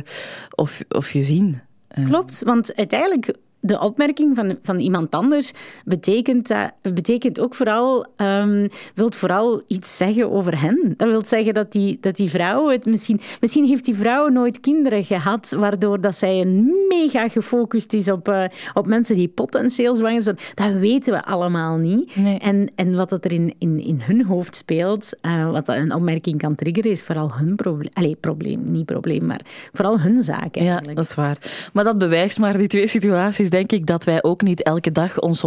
of, 0.54 0.82
of 0.88 1.12
je 1.12 1.22
zien. 1.22 1.60
Uh, 1.98 2.06
Klopt, 2.06 2.42
want 2.42 2.76
uiteindelijk 2.76 3.34
de 3.66 3.80
opmerking 3.80 4.36
van, 4.36 4.58
van 4.62 4.78
iemand 4.78 5.10
anders 5.10 5.52
betekent, 5.84 6.48
dat, 6.48 6.72
betekent 6.94 7.40
ook 7.40 7.54
vooral, 7.54 8.06
um, 8.16 8.68
wilt 8.94 9.14
vooral 9.14 9.62
iets 9.66 9.96
zeggen 9.96 10.30
over 10.30 10.60
hen. 10.60 10.94
Dat 10.96 11.08
wil 11.08 11.24
zeggen 11.24 11.54
dat 11.54 11.72
die, 11.72 11.98
dat 12.00 12.16
die 12.16 12.30
vrouw 12.30 12.68
het 12.68 12.86
misschien... 12.86 13.20
Misschien 13.40 13.64
heeft 13.64 13.84
die 13.84 13.94
vrouw 13.94 14.28
nooit 14.28 14.60
kinderen 14.60 15.04
gehad, 15.04 15.54
waardoor 15.58 16.00
dat 16.00 16.16
zij 16.16 16.40
een 16.40 16.72
mega 16.88 17.28
gefocust 17.28 17.92
is 17.92 18.10
op, 18.10 18.28
uh, 18.28 18.44
op 18.74 18.86
mensen 18.86 19.16
die 19.16 19.28
potentieel 19.28 19.94
zwanger 19.94 20.22
zijn. 20.22 20.38
Dat 20.54 20.72
weten 20.72 21.12
we 21.12 21.24
allemaal 21.24 21.76
niet. 21.76 22.16
Nee. 22.16 22.38
En, 22.38 22.70
en 22.74 22.96
wat 22.96 23.08
dat 23.08 23.24
er 23.24 23.32
in, 23.32 23.54
in, 23.58 23.78
in 23.78 24.00
hun 24.02 24.24
hoofd 24.24 24.56
speelt, 24.56 25.12
uh, 25.22 25.50
wat 25.50 25.68
een 25.68 25.94
opmerking 25.94 26.38
kan 26.38 26.54
triggeren, 26.54 26.90
is 26.90 27.02
vooral 27.02 27.32
hun 27.34 27.56
probleem. 27.56 27.90
Allee, 27.92 28.16
probleem, 28.20 28.70
niet 28.70 28.86
probleem, 28.86 29.26
maar 29.26 29.40
vooral 29.72 30.00
hun 30.00 30.22
zaak 30.22 30.56
eigenlijk. 30.56 30.88
Ja, 30.88 30.94
dat 30.94 31.04
is 31.04 31.14
waar. 31.14 31.68
Maar 31.72 31.84
dat 31.84 31.98
bewijst 31.98 32.38
maar 32.38 32.56
die 32.56 32.68
twee 32.68 32.86
situaties, 32.86 33.50
denk 33.56 33.72
ik 33.72 33.86
dat 33.86 34.04
wij 34.04 34.22
ook 34.22 34.42
niet 34.42 34.62
elke 34.62 34.92
dag 34.92 35.20
ons 35.20 35.42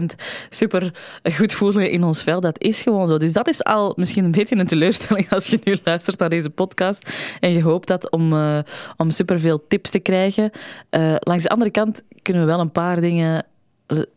100% 0.00 0.04
super 0.48 0.92
goed 1.32 1.52
voelen 1.52 1.90
in 1.90 2.04
ons 2.04 2.22
vel. 2.22 2.40
Dat 2.40 2.62
is 2.62 2.82
gewoon 2.82 3.06
zo. 3.06 3.18
Dus 3.18 3.32
dat 3.32 3.48
is 3.48 3.64
al 3.64 3.92
misschien 3.96 4.24
een 4.24 4.30
beetje 4.30 4.56
een 4.56 4.66
teleurstelling 4.66 5.30
als 5.30 5.46
je 5.46 5.60
nu 5.64 5.76
luistert 5.84 6.18
naar 6.18 6.28
deze 6.28 6.50
podcast 6.50 7.10
en 7.40 7.52
je 7.52 7.62
hoopt 7.62 7.88
dat 7.88 8.10
om, 8.10 8.32
uh, 8.32 8.58
om 8.96 9.10
superveel 9.10 9.66
tips 9.68 9.90
te 9.90 9.98
krijgen. 9.98 10.50
Uh, 10.90 11.14
langs 11.18 11.42
de 11.42 11.48
andere 11.48 11.70
kant 11.70 12.02
kunnen 12.22 12.42
we 12.42 12.48
wel 12.48 12.60
een 12.60 12.72
paar 12.72 13.00
dingen 13.00 13.44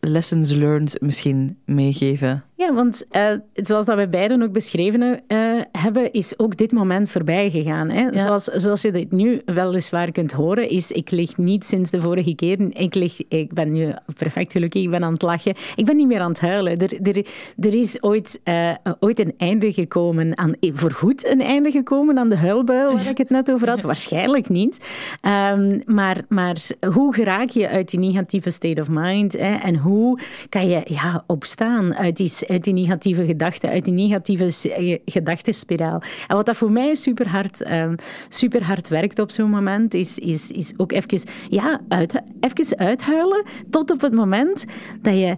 lessons 0.00 0.52
learned 0.52 1.00
misschien 1.00 1.58
meegeven? 1.64 2.44
Ja, 2.56 2.74
want 2.74 3.04
uh, 3.12 3.30
zoals 3.52 3.86
dat 3.86 3.96
wij 3.96 4.08
beiden 4.08 4.42
ook 4.42 4.52
beschreven 4.52 5.02
uh, 5.02 5.60
hebben, 5.72 6.12
is 6.12 6.38
ook 6.38 6.56
dit 6.56 6.72
moment 6.72 7.10
voorbij 7.10 7.50
gegaan. 7.50 7.90
Hè? 7.90 8.00
Ja. 8.00 8.18
Zoals, 8.18 8.44
zoals 8.44 8.82
je 8.82 8.92
dit 8.92 9.10
nu 9.10 9.42
weliswaar 9.44 10.12
kunt 10.12 10.32
horen, 10.32 10.68
is 10.68 10.90
ik 10.90 11.10
lig 11.10 11.36
niet 11.36 11.64
sinds 11.64 11.90
de 11.90 12.00
vorige 12.00 12.34
keer. 12.34 12.60
Ik, 12.78 12.94
lig, 12.94 13.28
ik 13.28 13.52
ben 13.52 13.72
nu 13.72 13.94
perfect 14.16 14.52
gelukkig, 14.52 14.82
ik 14.82 14.90
ben 14.90 15.04
aan 15.04 15.12
het 15.12 15.22
lachen. 15.22 15.54
Ik 15.76 15.84
ben 15.84 15.96
niet 15.96 16.06
meer 16.06 16.20
aan 16.20 16.30
het 16.30 16.40
huilen. 16.40 16.78
Er, 16.78 17.08
er, 17.08 17.26
er 17.58 17.74
is 17.74 18.02
ooit, 18.02 18.40
uh, 18.44 18.74
ooit 19.00 19.20
een 19.20 19.34
einde 19.36 19.72
gekomen 19.72 20.38
aan, 20.38 20.54
voorgoed 20.60 21.26
een 21.26 21.40
einde 21.40 21.70
gekomen 21.70 22.18
aan 22.18 22.28
de 22.28 22.36
huilbui 22.36 22.94
waar 22.94 23.08
ik 23.08 23.18
het 23.18 23.30
net 23.30 23.52
over 23.52 23.68
had. 23.68 23.80
Waarschijnlijk 23.92 24.48
niet. 24.48 24.86
Um, 25.22 25.80
maar, 25.86 26.24
maar 26.28 26.56
hoe 26.92 27.14
geraak 27.14 27.48
je 27.48 27.68
uit 27.68 27.90
die 27.90 28.00
negatieve 28.00 28.50
state 28.50 28.80
of 28.80 28.88
mind? 28.90 29.32
Hè? 29.32 29.54
En 29.54 29.76
hoe 29.76 30.20
kan 30.48 30.68
je 30.68 30.80
ja, 30.84 31.24
opstaan 31.26 31.94
uit 31.94 32.16
die, 32.16 32.32
uit 32.48 32.64
die 32.64 32.72
negatieve 32.72 33.24
gedachten, 33.24 33.70
uit 33.70 33.84
die 33.84 33.94
negatieve 33.94 34.70
eh, 34.70 34.98
gedachtenspiraal? 35.04 36.02
En 36.26 36.36
wat 36.36 36.46
dat 36.46 36.56
voor 36.56 36.70
mij 36.70 36.94
super 36.94 37.28
hard, 37.28 37.70
um, 37.70 37.94
super 38.28 38.64
hard 38.64 38.88
werkt 38.88 39.18
op 39.18 39.30
zo'n 39.30 39.50
moment, 39.50 39.94
is, 39.94 40.18
is, 40.18 40.50
is 40.50 40.72
ook 40.76 40.92
even, 40.92 41.28
ja, 41.48 41.80
uit, 41.88 42.22
even 42.40 42.78
uithuilen 42.78 43.44
tot 43.70 43.90
op 43.90 44.00
het 44.00 44.14
moment 44.14 44.64
dat 45.02 45.14
je... 45.14 45.36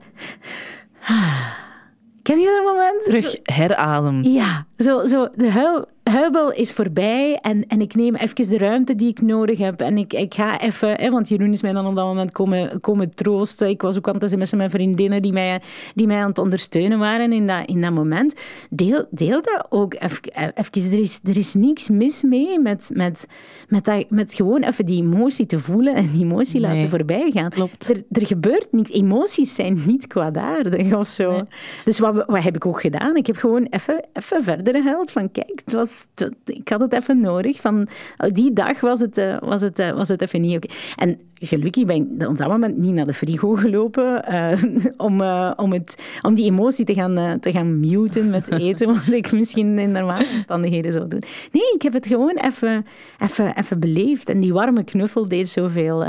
Ken 2.22 2.38
je 2.38 2.62
dat 2.64 2.74
moment? 2.74 3.04
Terug 3.04 3.36
heradem. 3.42 4.22
Ja, 4.22 4.66
zo, 4.76 5.06
zo 5.06 5.28
de 5.34 5.50
huil, 5.50 5.86
huibel 6.10 6.52
is 6.52 6.72
voorbij 6.72 7.38
en, 7.42 7.66
en 7.66 7.80
ik 7.80 7.94
neem 7.94 8.14
even 8.14 8.48
de 8.48 8.58
ruimte 8.58 8.94
die 8.94 9.08
ik 9.08 9.20
nodig 9.20 9.58
heb. 9.58 9.80
En 9.80 9.98
ik, 9.98 10.12
ik 10.12 10.34
ga 10.34 10.60
even, 10.60 11.00
hè, 11.00 11.10
want 11.10 11.28
Jeroen 11.28 11.52
is 11.52 11.62
mij 11.62 11.72
dan 11.72 11.86
op 11.86 11.94
dat 11.94 12.04
moment 12.04 12.32
komen, 12.32 12.80
komen 12.80 13.14
troosten. 13.14 13.68
Ik 13.68 13.82
was 13.82 13.96
ook 13.96 14.08
aan 14.08 14.14
het 14.14 14.30
sms'en 14.30 14.38
met 14.38 14.52
mijn 14.56 14.70
vriendinnen 14.70 15.22
die 15.22 15.32
mij, 15.32 15.60
die 15.94 16.06
mij 16.06 16.20
aan 16.20 16.28
het 16.28 16.38
ondersteunen 16.38 16.98
waren 16.98 17.32
in 17.32 17.46
dat, 17.46 17.68
in 17.68 17.80
dat 17.80 17.92
moment. 17.92 18.34
Deel, 18.70 19.06
deel 19.10 19.42
dat 19.42 19.66
ook 19.68 19.94
even. 19.94 20.52
even. 20.54 20.92
Er, 20.92 20.98
is, 20.98 21.20
er 21.24 21.36
is 21.36 21.54
niks 21.54 21.88
mis 21.88 22.22
mee 22.22 22.60
met, 22.60 22.90
met, 22.94 23.26
met, 23.68 23.84
dat, 23.84 24.10
met 24.10 24.34
gewoon 24.34 24.62
even 24.62 24.84
die 24.84 25.02
emotie 25.02 25.46
te 25.46 25.58
voelen 25.58 25.94
en 25.94 26.10
die 26.12 26.24
emotie 26.24 26.60
nee, 26.60 26.72
laten 26.72 26.90
voorbij 26.90 27.30
gaan. 27.30 27.50
Klopt. 27.50 27.88
Er, 27.88 28.02
er 28.10 28.26
gebeurt 28.26 28.68
niks. 28.70 28.90
Emoties 28.90 29.54
zijn 29.54 29.82
niet 29.86 30.06
kwaadaardig 30.06 30.94
of 30.94 31.06
zo. 31.06 31.30
Nee. 31.30 31.44
Dus 31.84 31.98
wat, 31.98 32.24
wat 32.26 32.42
heb 32.42 32.56
ik 32.56 32.66
ook 32.66 32.80
gedaan? 32.80 33.16
Ik 33.16 33.26
heb 33.26 33.36
gewoon 33.36 33.66
even, 33.70 34.04
even 34.12 34.42
verder 34.42 34.82
gehaald 34.82 35.10
van 35.10 35.30
kijk, 35.30 35.62
het 35.64 35.72
was 35.72 35.95
ik 36.44 36.68
had 36.68 36.80
het 36.80 36.92
even 36.92 37.20
nodig. 37.20 37.60
Van, 37.60 37.88
die 38.32 38.52
dag 38.52 38.80
was 38.80 39.00
het, 39.00 39.18
uh, 39.18 39.38
was 39.40 39.60
het, 39.60 39.78
uh, 39.78 39.90
was 39.90 40.08
het 40.08 40.22
even 40.22 40.40
niet 40.40 40.56
oké. 40.56 40.66
Okay. 40.66 41.08
En 41.08 41.20
gelukkig 41.34 41.84
ben 41.84 41.96
ik 41.96 42.28
op 42.28 42.38
dat 42.38 42.48
moment 42.48 42.76
niet 42.76 42.94
naar 42.94 43.06
de 43.06 43.12
frigo 43.12 43.54
gelopen 43.54 44.24
uh, 44.30 44.62
om, 45.06 45.20
om, 45.56 45.72
het, 45.72 46.02
om 46.22 46.34
die 46.34 46.50
emotie 46.50 46.84
te 46.84 46.94
gaan, 46.94 47.40
te 47.40 47.52
gaan 47.52 47.80
muten 47.80 48.30
met 48.30 48.50
eten, 48.60 48.86
wat 48.86 49.14
ik 49.14 49.32
misschien 49.32 49.78
in 49.78 49.92
normale 49.92 50.26
omstandigheden 50.34 50.92
zou 50.92 51.08
doen. 51.08 51.22
Nee, 51.52 51.74
ik 51.74 51.82
heb 51.82 51.92
het 51.92 52.06
gewoon 52.06 52.36
even, 52.36 52.86
even, 53.18 53.56
even 53.58 53.80
beleefd. 53.80 54.28
En 54.28 54.40
die 54.40 54.52
warme 54.52 54.84
knuffel 54.84 55.28
deed 55.28 55.50
zoveel, 55.50 56.04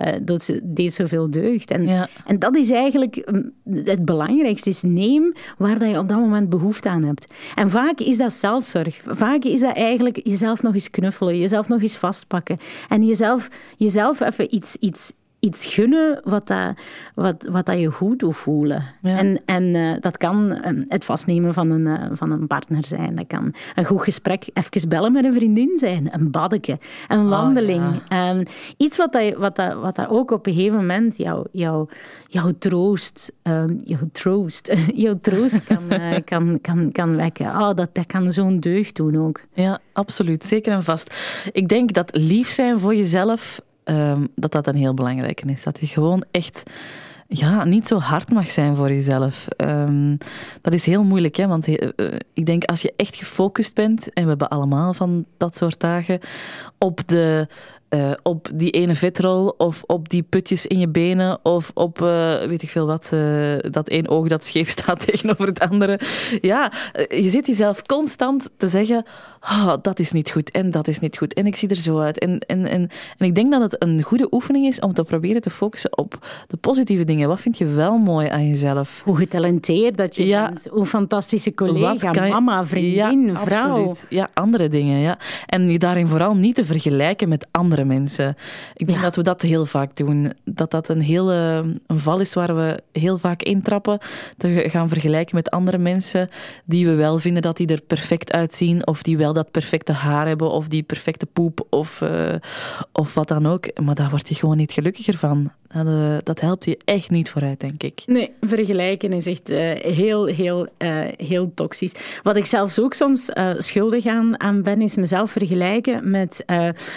deed 0.63 0.93
zoveel 0.93 1.29
deugd. 1.29 1.71
En, 1.71 1.87
ja. 1.87 2.07
en 2.25 2.39
dat 2.39 2.55
is 2.55 2.71
eigenlijk 2.71 3.31
het 3.73 4.05
belangrijkste. 4.05 4.69
Is 4.69 4.81
neem 4.81 5.33
waar 5.57 5.79
dat 5.79 5.89
je 5.89 5.99
op 5.99 6.09
dat 6.09 6.19
moment 6.19 6.49
behoefte 6.49 6.89
aan 6.89 7.03
hebt. 7.03 7.33
En 7.55 7.69
vaak 7.69 7.99
is 7.99 8.17
dat 8.17 8.33
zelfzorg. 8.33 9.01
Vaak 9.05 9.43
is 9.43 9.59
dat 9.59 9.76
eigenlijk 9.77 10.19
jezelf 10.23 10.61
nog 10.61 10.73
eens 10.73 10.89
knuffelen, 10.89 11.37
jezelf 11.37 11.67
nog 11.67 11.81
eens 11.81 11.97
vastpakken. 11.97 12.57
En 12.89 13.05
jezelf, 13.05 13.49
jezelf 13.77 14.19
even 14.19 14.55
iets, 14.55 14.75
iets, 14.75 15.11
iets 15.39 15.73
gunnen 15.73 16.21
wat, 16.23 16.47
dat, 16.47 16.73
wat, 17.15 17.47
wat 17.49 17.65
dat 17.65 17.79
je 17.79 17.91
goed 17.91 18.19
doet 18.19 18.35
voelen. 18.35 18.83
Ja. 19.01 19.17
En, 19.17 19.41
en 19.45 19.63
uh, 19.63 19.95
dat 19.99 20.17
kan 20.17 20.51
uh, 20.51 20.83
het 20.87 21.05
vastnemen 21.05 21.53
van 21.53 21.69
een, 21.69 21.85
uh, 21.85 22.03
van 22.11 22.31
een 22.31 22.47
partner 22.47 22.85
zijn. 22.85 23.15
Dat 23.15 23.27
kan 23.27 23.53
een 23.75 23.85
goed 23.85 24.01
gesprek, 24.01 24.49
even 24.53 24.89
bellen 24.89 25.11
met 25.11 25.23
een 25.23 25.33
vriendin 25.33 25.77
zijn. 25.77 26.13
Een 26.13 26.31
baddeke, 26.31 26.79
een 27.07 27.29
wandeling. 27.29 27.85
Oh, 27.85 27.95
ja. 28.09 28.29
um, 28.29 28.43
iets 28.77 28.97
wat, 28.97 29.11
dat, 29.13 29.33
wat, 29.33 29.55
dat, 29.55 29.73
wat 29.73 29.95
dat 29.95 30.09
ook 30.09 30.31
op 30.31 30.47
een 30.47 30.53
gegeven 30.53 30.77
moment 30.77 31.17
jouw 31.17 31.45
jou, 31.51 31.89
jou 32.27 32.53
troost, 32.59 33.31
um, 33.43 33.75
jouw 33.83 34.09
troost, 34.11 34.73
jouw 35.05 35.19
troost 35.21 35.63
kan, 35.63 35.81
kan, 36.23 36.61
kan, 36.61 36.91
kan 36.91 37.15
wekken. 37.15 37.45
Oh, 37.45 37.73
dat, 37.73 37.89
dat 37.95 38.05
kan 38.05 38.31
zo'n 38.31 38.59
deugd 38.59 38.95
doen 38.95 39.17
ook. 39.17 39.41
Ja, 39.53 39.79
absoluut. 39.93 40.45
Zeker 40.45 40.73
en 40.73 40.83
vast. 40.83 41.13
Ik 41.51 41.67
denk 41.67 41.93
dat 41.93 42.15
lief 42.15 42.49
zijn 42.49 42.79
voor 42.79 42.95
jezelf 42.95 43.61
Um, 43.89 44.27
dat 44.35 44.51
dat 44.51 44.67
een 44.67 44.75
heel 44.75 44.93
belangrijke 44.93 45.51
is. 45.51 45.63
Dat 45.63 45.79
je 45.79 45.85
gewoon 45.87 46.23
echt 46.31 46.63
ja, 47.27 47.63
niet 47.63 47.87
zo 47.87 47.97
hard 47.97 48.31
mag 48.31 48.51
zijn 48.51 48.75
voor 48.75 48.89
jezelf. 48.89 49.47
Um, 49.57 50.17
dat 50.61 50.73
is 50.73 50.85
heel 50.85 51.03
moeilijk, 51.03 51.35
hè? 51.35 51.47
want 51.47 51.67
uh, 51.67 51.75
ik 52.33 52.45
denk 52.45 52.63
als 52.63 52.81
je 52.81 52.93
echt 52.95 53.15
gefocust 53.15 53.75
bent, 53.75 54.13
en 54.13 54.23
we 54.23 54.29
hebben 54.29 54.49
allemaal 54.49 54.93
van 54.93 55.25
dat 55.37 55.57
soort 55.57 55.79
dagen, 55.79 56.19
op 56.77 57.07
de 57.07 57.47
uh, 57.89 58.11
op 58.23 58.49
die 58.53 58.71
ene 58.71 58.95
vetrol 58.95 59.47
of 59.57 59.83
op 59.85 60.09
die 60.09 60.23
putjes 60.23 60.65
in 60.65 60.79
je 60.79 60.87
benen 60.87 61.39
of 61.43 61.71
op 61.73 61.99
uh, 62.01 62.43
weet 62.45 62.61
ik 62.61 62.69
veel 62.69 62.85
wat, 62.85 63.11
uh, 63.13 63.55
dat 63.59 63.89
één 63.89 64.07
oog 64.07 64.27
dat 64.27 64.45
scheef 64.45 64.69
staat 64.77 65.05
tegenover 65.05 65.45
het 65.45 65.59
andere. 65.59 65.99
Ja, 66.41 66.71
je 67.09 67.29
zit 67.29 67.47
jezelf 67.47 67.81
constant 67.81 68.49
te 68.57 68.67
zeggen, 68.67 69.05
oh, 69.41 69.73
dat 69.81 69.99
is 69.99 70.11
niet 70.11 70.31
goed 70.31 70.51
en 70.51 70.71
dat 70.71 70.87
is 70.87 70.99
niet 70.99 71.17
goed 71.17 71.33
en 71.33 71.45
ik 71.45 71.55
zie 71.55 71.69
er 71.69 71.75
zo 71.75 71.99
uit. 71.99 72.19
En, 72.19 72.39
en, 72.39 72.65
en, 72.65 72.89
en 73.17 73.25
ik 73.25 73.35
denk 73.35 73.51
dat 73.51 73.61
het 73.61 73.83
een 73.83 74.01
goede 74.01 74.27
oefening 74.31 74.65
is 74.65 74.79
om 74.79 74.93
te 74.93 75.03
proberen 75.03 75.41
te 75.41 75.49
focussen 75.49 75.97
op 75.97 76.27
de 76.47 76.57
positieve 76.57 77.03
dingen. 77.03 77.27
Wat 77.27 77.41
vind 77.41 77.57
je 77.57 77.65
wel 77.65 77.97
mooi 77.97 78.27
aan 78.27 78.47
jezelf? 78.47 79.01
Hoe 79.05 79.15
getalenteerd 79.15 79.97
dat 79.97 80.15
je 80.15 80.25
ja. 80.25 80.47
bent. 80.47 80.67
Hoe 80.71 80.85
fantastische 80.85 81.53
collega, 81.53 82.25
je... 82.25 82.31
mama, 82.31 82.65
vriendin, 82.65 83.27
ja, 83.27 83.35
vrouw. 83.35 83.75
Absoluut. 83.75 84.05
Ja, 84.09 84.29
andere 84.33 84.67
dingen. 84.67 84.99
Ja. 84.99 85.17
En 85.45 85.67
je 85.67 85.79
daarin 85.79 86.07
vooral 86.07 86.35
niet 86.35 86.55
te 86.55 86.65
vergelijken 86.65 87.29
met 87.29 87.47
andere 87.51 87.76
mensen. 87.85 88.35
Ik 88.73 88.85
denk 88.87 88.97
Ja. 88.99 89.03
dat 89.03 89.15
we 89.15 89.21
dat 89.23 89.41
heel 89.41 89.65
vaak 89.65 89.95
doen. 89.95 90.33
Dat 90.45 90.71
dat 90.71 90.89
een 90.89 91.01
hele 91.01 91.33
een 91.87 91.99
val 91.99 92.19
is 92.19 92.33
waar 92.33 92.55
we 92.55 92.79
heel 92.91 93.17
vaak 93.17 93.41
intrappen. 93.41 93.99
Te 94.37 94.63
gaan 94.67 94.89
vergelijken 94.89 95.35
met 95.35 95.49
andere 95.49 95.77
mensen 95.77 96.29
die 96.65 96.85
we 96.87 96.93
wel 96.95 97.17
vinden 97.17 97.41
dat 97.41 97.57
die 97.57 97.67
er 97.67 97.81
perfect 97.81 98.31
uitzien. 98.31 98.87
Of 98.87 99.01
die 99.01 99.17
wel 99.17 99.33
dat 99.33 99.51
perfecte 99.51 99.91
haar 99.91 100.27
hebben. 100.27 100.51
Of 100.51 100.67
die 100.67 100.83
perfecte 100.83 101.25
poep. 101.25 101.65
Of, 101.69 102.01
uh, 102.01 102.33
of 102.91 103.13
wat 103.13 103.27
dan 103.27 103.45
ook. 103.45 103.81
Maar 103.83 103.95
daar 103.95 104.09
word 104.09 104.29
je 104.29 104.35
gewoon 104.35 104.57
niet 104.57 104.71
gelukkiger 104.71 105.17
van. 105.17 105.51
Dat, 105.83 105.93
uh, 105.93 106.17
dat 106.23 106.39
helpt 106.39 106.65
je 106.65 106.77
echt 106.85 107.09
niet 107.09 107.29
vooruit, 107.29 107.59
denk 107.59 107.83
ik. 107.83 108.03
Nee, 108.05 108.31
vergelijken 108.41 109.13
is 109.13 109.25
echt 109.25 109.49
uh, 109.49 109.57
heel, 109.73 110.25
heel, 110.25 110.67
uh, 110.77 110.99
heel 111.17 111.51
toxisch. 111.53 111.93
Wat 112.23 112.35
ik 112.35 112.45
zelfs 112.45 112.79
ook 112.79 112.93
soms 112.93 113.29
schuldig 113.57 114.05
aan, 114.05 114.39
aan 114.39 114.63
ben, 114.63 114.81
is 114.81 114.95
mezelf 114.95 115.31
vergelijken 115.31 116.11
met 116.11 116.45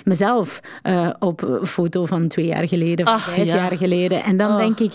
mezelf 0.05 0.61
op 1.19 1.43
een 1.43 1.67
foto 1.67 2.07
van 2.07 2.29
twee 2.29 2.47
jaar 2.47 2.69
geleden, 2.69 3.07
Ach, 3.07 3.23
vijf 3.35 3.47
ja. 3.47 3.55
jaar 3.55 3.77
geleden. 3.77 4.23
En 4.23 4.37
dan 4.37 4.51
Oh. 4.51 4.59
denk 4.59 4.81
ik, 4.81 4.93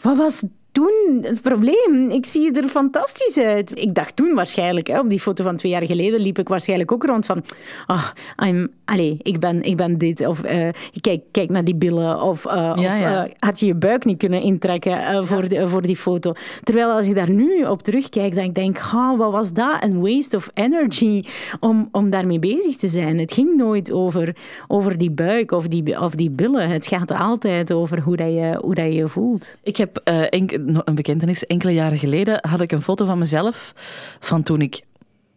wat 0.00 0.16
was 0.16 0.42
toen 0.72 1.18
het 1.22 1.42
probleem? 1.42 2.10
Ik 2.10 2.26
zie 2.26 2.52
er 2.52 2.68
fantastisch 2.68 3.38
uit. 3.38 3.78
Ik 3.78 3.94
dacht 3.94 4.16
toen 4.16 4.34
waarschijnlijk, 4.34 4.86
hè, 4.86 4.98
op 5.00 5.08
die 5.08 5.20
foto 5.20 5.44
van 5.44 5.56
twee 5.56 5.72
jaar 5.72 5.86
geleden, 5.86 6.20
liep 6.20 6.38
ik 6.38 6.48
waarschijnlijk 6.48 6.92
ook 6.92 7.04
rond 7.04 7.26
van, 7.26 7.44
ah, 7.86 8.08
I'm, 8.44 8.70
allez, 8.86 9.14
ik 9.22 9.40
ben, 9.40 9.62
ik 9.62 9.76
ben 9.76 9.98
dit. 9.98 10.26
Of 10.26 10.44
uh, 10.44 10.68
kijk, 11.00 11.22
kijk 11.30 11.50
naar 11.50 11.64
die 11.64 11.74
billen. 11.74 12.22
Of, 12.22 12.46
uh, 12.46 12.52
Ja, 12.52 12.72
of 12.72 12.82
ja. 12.82 13.24
uh, 13.26 13.32
had 13.38 13.60
je 13.60 13.66
je 13.66 13.74
buik 13.74 14.04
niet 14.04 14.18
kunnen 14.18 14.42
intrekken 14.42 15.26
voor, 15.26 15.48
de, 15.48 15.68
voor 15.68 15.82
die 15.82 15.96
foto. 15.96 16.32
Terwijl 16.62 16.90
als 16.90 17.06
ik 17.06 17.14
daar 17.14 17.30
nu 17.30 17.64
op 17.64 17.82
terugkijk, 17.82 18.34
dan 18.34 18.52
denk 18.52 18.78
ik, 18.78 18.84
oh, 18.94 19.18
wat 19.18 19.32
was 19.32 19.52
dat? 19.52 19.82
Een 19.82 20.00
waste 20.00 20.36
of 20.36 20.50
energy 20.54 21.22
om, 21.60 21.88
om 21.92 22.10
daarmee 22.10 22.38
bezig 22.38 22.76
te 22.76 22.88
zijn. 22.88 23.18
Het 23.18 23.32
ging 23.32 23.56
nooit 23.56 23.92
over, 23.92 24.36
over 24.68 24.98
die 24.98 25.10
buik 25.10 25.50
of 25.50 25.66
die, 25.68 26.00
of 26.00 26.14
die 26.14 26.30
billen. 26.30 26.70
Het 26.70 26.86
gaat 26.86 27.10
altijd 27.10 27.72
over 27.72 28.00
hoe, 28.00 28.16
dat 28.16 28.28
je, 28.28 28.58
hoe 28.62 28.74
dat 28.74 28.84
je 28.84 28.92
je 28.94 29.08
voelt. 29.08 29.56
Ik 29.62 29.76
heb 29.76 30.00
uh, 30.04 30.20
enk- 30.30 30.52
een 30.84 30.94
bekentenis. 30.94 31.46
Enkele 31.46 31.72
jaren 31.72 31.98
geleden 31.98 32.38
had 32.48 32.60
ik 32.60 32.72
een 32.72 32.82
foto 32.82 33.06
van 33.06 33.18
mezelf 33.18 33.72
van 34.20 34.42
toen 34.42 34.60
ik 34.60 34.80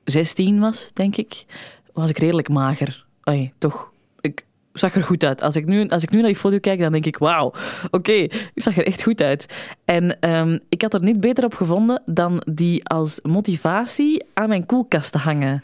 16 0.04 0.60
was, 0.60 0.90
denk 0.94 1.16
ik. 1.18 1.46
Was 1.94 2.10
ik 2.10 2.18
redelijk 2.18 2.50
mager. 2.50 3.06
Oei, 3.30 3.52
toch. 3.58 3.92
Ik 4.22 4.46
zag 4.74 4.96
er 4.96 5.04
goed 5.04 5.24
uit. 5.24 5.42
Als 5.42 5.56
ik 5.56 5.66
nu, 5.66 5.88
als 5.88 6.04
ik 6.04 6.12
nu 6.12 6.18
naar 6.18 6.28
die 6.28 6.36
foto 6.36 6.60
kijk, 6.60 6.80
dan 6.80 6.92
denk 6.92 7.06
ik, 7.06 7.18
wauw, 7.18 7.54
oké, 7.92 8.12
ik 8.14 8.52
zag 8.56 8.78
er 8.78 8.86
echt 8.86 9.04
goed 9.04 9.22
uit. 9.22 9.46
En 9.86 10.30
um, 10.30 10.60
ik 10.70 10.82
had 10.82 10.94
er 10.94 11.04
niet 11.04 11.20
beter 11.20 11.44
op 11.44 11.54
gevonden 11.54 12.02
dan 12.06 12.44
die 12.52 12.86
als 12.86 13.20
motivatie 13.24 14.24
aan 14.34 14.50
mijn 14.50 14.66
koelkast 14.66 15.12
te 15.12 15.18
hangen. 15.18 15.64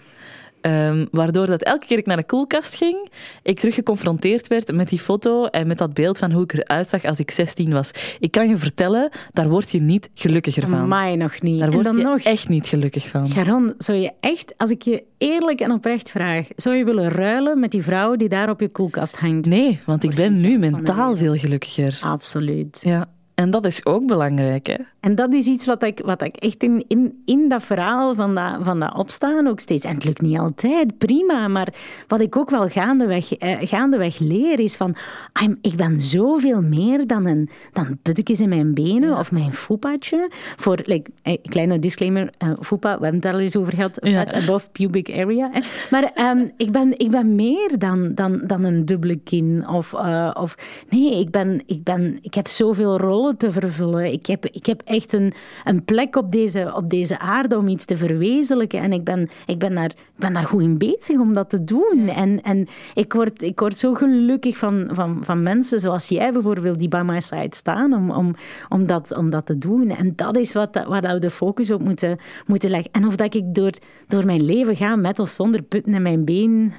Ehm, 0.66 1.06
waardoor 1.12 1.46
dat 1.46 1.62
elke 1.62 1.86
keer 1.86 1.98
ik 1.98 2.06
naar 2.06 2.18
de 2.18 2.26
koelkast 2.26 2.76
ging, 2.76 3.10
ik 3.44 3.60
terug 3.60 3.76
geconfronteerd 3.76 4.48
werd 4.48 4.72
met 4.72 4.90
die 4.90 5.00
foto 5.00 5.46
en 5.46 5.68
met 5.68 5.78
dat 5.78 5.94
beeld 5.94 6.18
van 6.18 6.32
hoe 6.32 6.44
ik 6.44 6.54
eruit 6.54 6.90
zag 6.90 7.04
als 7.04 7.20
ik 7.20 7.32
16 7.32 7.72
was. 7.72 7.92
Ik 8.20 8.32
kan 8.32 8.50
je 8.50 8.58
vertellen, 8.58 9.10
daar 9.34 9.50
word 9.50 9.72
je 9.72 9.82
niet 9.82 10.10
gelukkiger 10.14 10.68
van. 10.68 10.88
Mij 10.88 11.16
nog 11.16 11.42
niet. 11.42 11.60
Daar 11.60 11.72
word 11.72 11.86
je 11.86 12.04
nog... 12.04 12.20
echt 12.20 12.50
niet 12.50 12.68
gelukkig 12.68 13.08
van. 13.08 13.28
Sharon, 13.28 13.74
zou 13.78 13.98
je 13.98 14.12
echt, 14.20 14.54
als 14.58 14.70
ik 14.70 14.82
je 14.82 15.04
eerlijk 15.18 15.60
en 15.60 15.72
oprecht 15.72 16.12
vraag, 16.12 16.48
zou 16.56 16.76
je 16.76 16.86
willen 16.86 17.10
ruilen 17.10 17.60
met 17.60 17.72
die 17.72 17.84
vrouw 17.84 18.16
die 18.16 18.30
daar 18.30 18.50
op 18.50 18.60
je 18.60 18.70
koelkast 18.70 19.16
hangt? 19.18 19.48
Nee, 19.48 19.80
want 19.86 20.04
ik 20.04 20.16
ben 20.16 20.42
nu 20.42 20.58
mentaal 20.58 21.16
veel 21.16 21.36
gelukkiger. 21.36 21.98
Absoluut. 22.02 22.80
Ja. 22.82 23.10
En 23.36 23.50
dat 23.50 23.66
is 23.66 23.86
ook 23.86 24.06
belangrijk, 24.06 24.68
hè? 24.68 24.76
En 25.00 25.16
dat 25.16 25.34
is 25.34 25.48
iets 25.48 25.66
wat 25.66 25.84
ik, 25.84 26.02
wat 26.06 26.22
ik 26.22 26.36
echt 26.36 26.64
in, 26.64 26.86
in, 26.88 27.22
in 27.26 27.50
dat 27.50 27.64
verhaal 27.64 28.16
van 28.16 28.36
dat, 28.36 28.58
van 28.62 28.80
dat 28.80 28.96
opstaan 28.96 29.48
ook 29.48 29.60
steeds... 29.60 29.86
En 29.86 29.94
het 29.94 30.06
lukt 30.06 30.22
niet 30.22 30.38
altijd, 30.38 30.98
prima. 30.98 31.48
Maar 31.48 31.74
wat 32.08 32.22
ik 32.22 32.38
ook 32.38 32.50
wel 32.50 32.68
gaandeweg, 32.68 33.34
eh, 33.34 33.58
gaandeweg 33.62 34.20
leer 34.20 34.60
is 34.60 34.76
van... 34.76 34.96
I'm, 35.44 35.58
ik 35.62 35.76
ben 35.76 36.00
zoveel 36.00 36.62
meer 36.62 37.08
dan 37.08 37.26
een 37.26 37.50
dan 37.72 37.98
puttekjes 38.02 38.40
in 38.40 38.50
mijn 38.50 38.74
benen 38.74 39.18
of 39.18 39.32
mijn 39.32 39.54
foepatje. 39.54 40.30
Voor, 40.56 40.80
like, 40.86 41.12
eh, 41.22 41.38
kleine 41.42 41.80
disclaimer, 41.80 42.30
uh, 42.44 42.50
foepa, 42.60 42.98
we 42.98 43.04
hebben 43.04 43.14
het 43.14 43.22
daar 43.22 43.34
al 43.34 43.40
eens 43.40 43.58
over 43.58 43.74
gehad. 43.74 43.98
Ja. 44.02 44.32
above 44.32 44.70
pubic 44.72 45.10
area. 45.10 45.50
Hè. 45.52 45.62
Maar 45.92 46.32
um, 46.32 46.52
ik, 46.58 46.72
ben, 46.72 47.00
ik 47.00 47.12
ben 47.12 47.36
meer 47.36 47.80
dan, 47.80 48.12
dan, 48.14 48.42
dan 48.48 48.64
een 48.64 48.86
dubbele 48.86 49.16
kin. 49.16 49.68
Of, 49.68 49.94
uh, 49.94 50.32
of 50.34 50.56
nee, 50.90 51.20
ik, 51.20 51.32
ben, 51.32 51.62
ik, 51.66 51.84
ben, 51.84 52.18
ik 52.22 52.34
heb 52.34 52.48
zoveel 52.48 52.98
rollen 52.98 53.25
te 53.34 53.52
vervullen. 53.52 54.12
Ik 54.12 54.26
heb, 54.26 54.46
ik 54.46 54.66
heb 54.66 54.82
echt 54.86 55.14
een, 55.14 55.34
een 55.64 55.86
plek 55.86 56.16
op 56.16 56.32
deze, 56.32 56.74
op 56.76 56.90
deze 56.90 57.20
aarde 57.20 57.58
om 57.58 57.68
iets 57.68 57.86
te 57.86 57.98
verwezenlijken. 57.98 58.80
En 58.80 58.92
ik 58.92 59.04
ben, 59.04 59.30
ik 59.46 59.60
ben, 59.60 59.76
daar, 59.76 59.86
ik 59.86 60.16
ben 60.16 60.34
daar 60.34 60.46
goed 60.46 60.62
in 60.62 60.78
bezig 60.78 61.20
om 61.20 61.34
dat 61.34 61.50
te 61.50 61.64
doen. 61.64 62.08
En, 62.08 62.42
en 62.42 62.68
ik, 62.94 63.14
word, 63.14 63.42
ik 63.42 63.60
word 63.60 63.78
zo 63.78 63.94
gelukkig 63.94 64.58
van, 64.58 64.90
van, 64.92 65.20
van 65.24 65.44
mensen 65.44 65.80
zoals 65.80 66.08
jij 66.08 66.32
bijvoorbeeld, 66.32 66.80
die 66.80 66.88
bij 66.88 67.04
my 67.04 67.20
side 67.20 67.56
staan 67.56 67.94
om, 67.94 68.12
om, 68.12 68.36
om, 68.70 68.86
dat, 68.86 69.16
om 69.18 69.30
dat 69.30 69.46
te 69.46 69.58
doen. 69.58 69.90
En 69.90 70.14
dat 70.16 70.38
is 70.38 70.54
wat, 70.54 70.84
waar 70.88 71.02
we 71.02 71.20
de 71.20 71.30
focus 71.30 71.72
op 71.72 71.84
moeten, 71.84 72.18
moeten 72.46 72.70
leggen. 72.70 72.92
En 72.92 73.06
of 73.06 73.16
dat 73.16 73.34
ik 73.36 73.56
door, 73.56 73.72
door 74.08 74.26
mijn 74.26 74.46
leven 74.46 74.76
ga 74.76 74.96
met 74.96 75.20
of 75.20 75.30
zonder 75.30 75.62
putten 75.62 75.94
in 75.94 76.02
mijn 76.02 76.26
been 76.26 76.74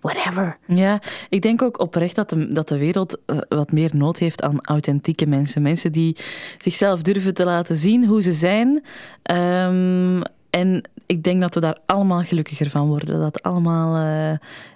whatever. 0.00 0.58
Ja, 0.66 1.00
ik 1.28 1.42
denk 1.42 1.62
ook 1.62 1.80
oprecht 1.80 2.14
dat 2.14 2.28
de, 2.28 2.48
dat 2.48 2.68
de 2.68 2.78
wereld 2.78 3.18
eh, 3.26 3.38
wat 3.48 3.72
meer 3.72 3.90
nood 3.92 4.18
heeft 4.18 4.42
aan 4.42 4.60
authentieke 4.60 5.26
mensen. 5.26 5.62
Mensen 5.62 5.92
die 5.92 6.16
zichzelf 6.58 7.02
durven 7.02 7.34
te 7.34 7.44
laten 7.44 7.76
zien 7.76 8.06
hoe 8.06 8.22
ze 8.22 8.32
zijn. 8.32 8.82
Um, 9.30 10.22
en 10.50 10.82
ik 11.06 11.22
denk 11.22 11.40
dat 11.40 11.54
we 11.54 11.60
daar 11.60 11.78
allemaal 11.86 12.20
gelukkiger 12.20 12.70
van 12.70 12.86
worden. 12.86 13.20
Dat 13.20 13.42
allemaal 13.42 13.96
uh, 13.96 14.30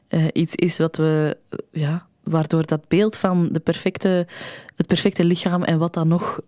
uh, 0.09 0.29
iets 0.33 0.55
is 0.55 0.79
wat 0.79 0.97
we, 0.97 1.37
ja, 1.71 2.07
waardoor 2.23 2.67
dat 2.67 2.89
beeld 2.89 3.17
van 3.17 3.49
de 3.53 3.61
perfecte, 3.61 4.27
het 4.77 4.87
perfecte 4.87 5.25
lichaam 5.25 5.63
en 5.63 5.79
wat 5.79 5.95
dan 5.95 6.09
nog, 6.09 6.41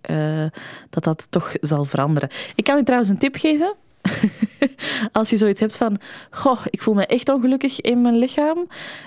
dat 0.91 1.05
dat 1.05 1.27
toch 1.31 1.53
zal 1.61 1.85
veranderen. 1.85 2.29
Ik 2.55 2.65
kan 2.65 2.79
u 2.79 2.83
trouwens 2.83 3.11
een 3.11 3.19
tip 3.19 3.37
geven. 3.37 3.75
Als 5.13 5.31
je 5.31 5.37
zoiets 5.37 5.61
hebt 5.61 5.77
van, 5.77 5.99
goh, 6.31 6.61
ik 6.71 6.83
voel 6.83 6.95
me 6.95 7.07
echt 7.07 7.29
ongelukkig 7.29 7.81
in 7.81 8.01
mijn 8.01 8.19
lichaam, 8.19 8.67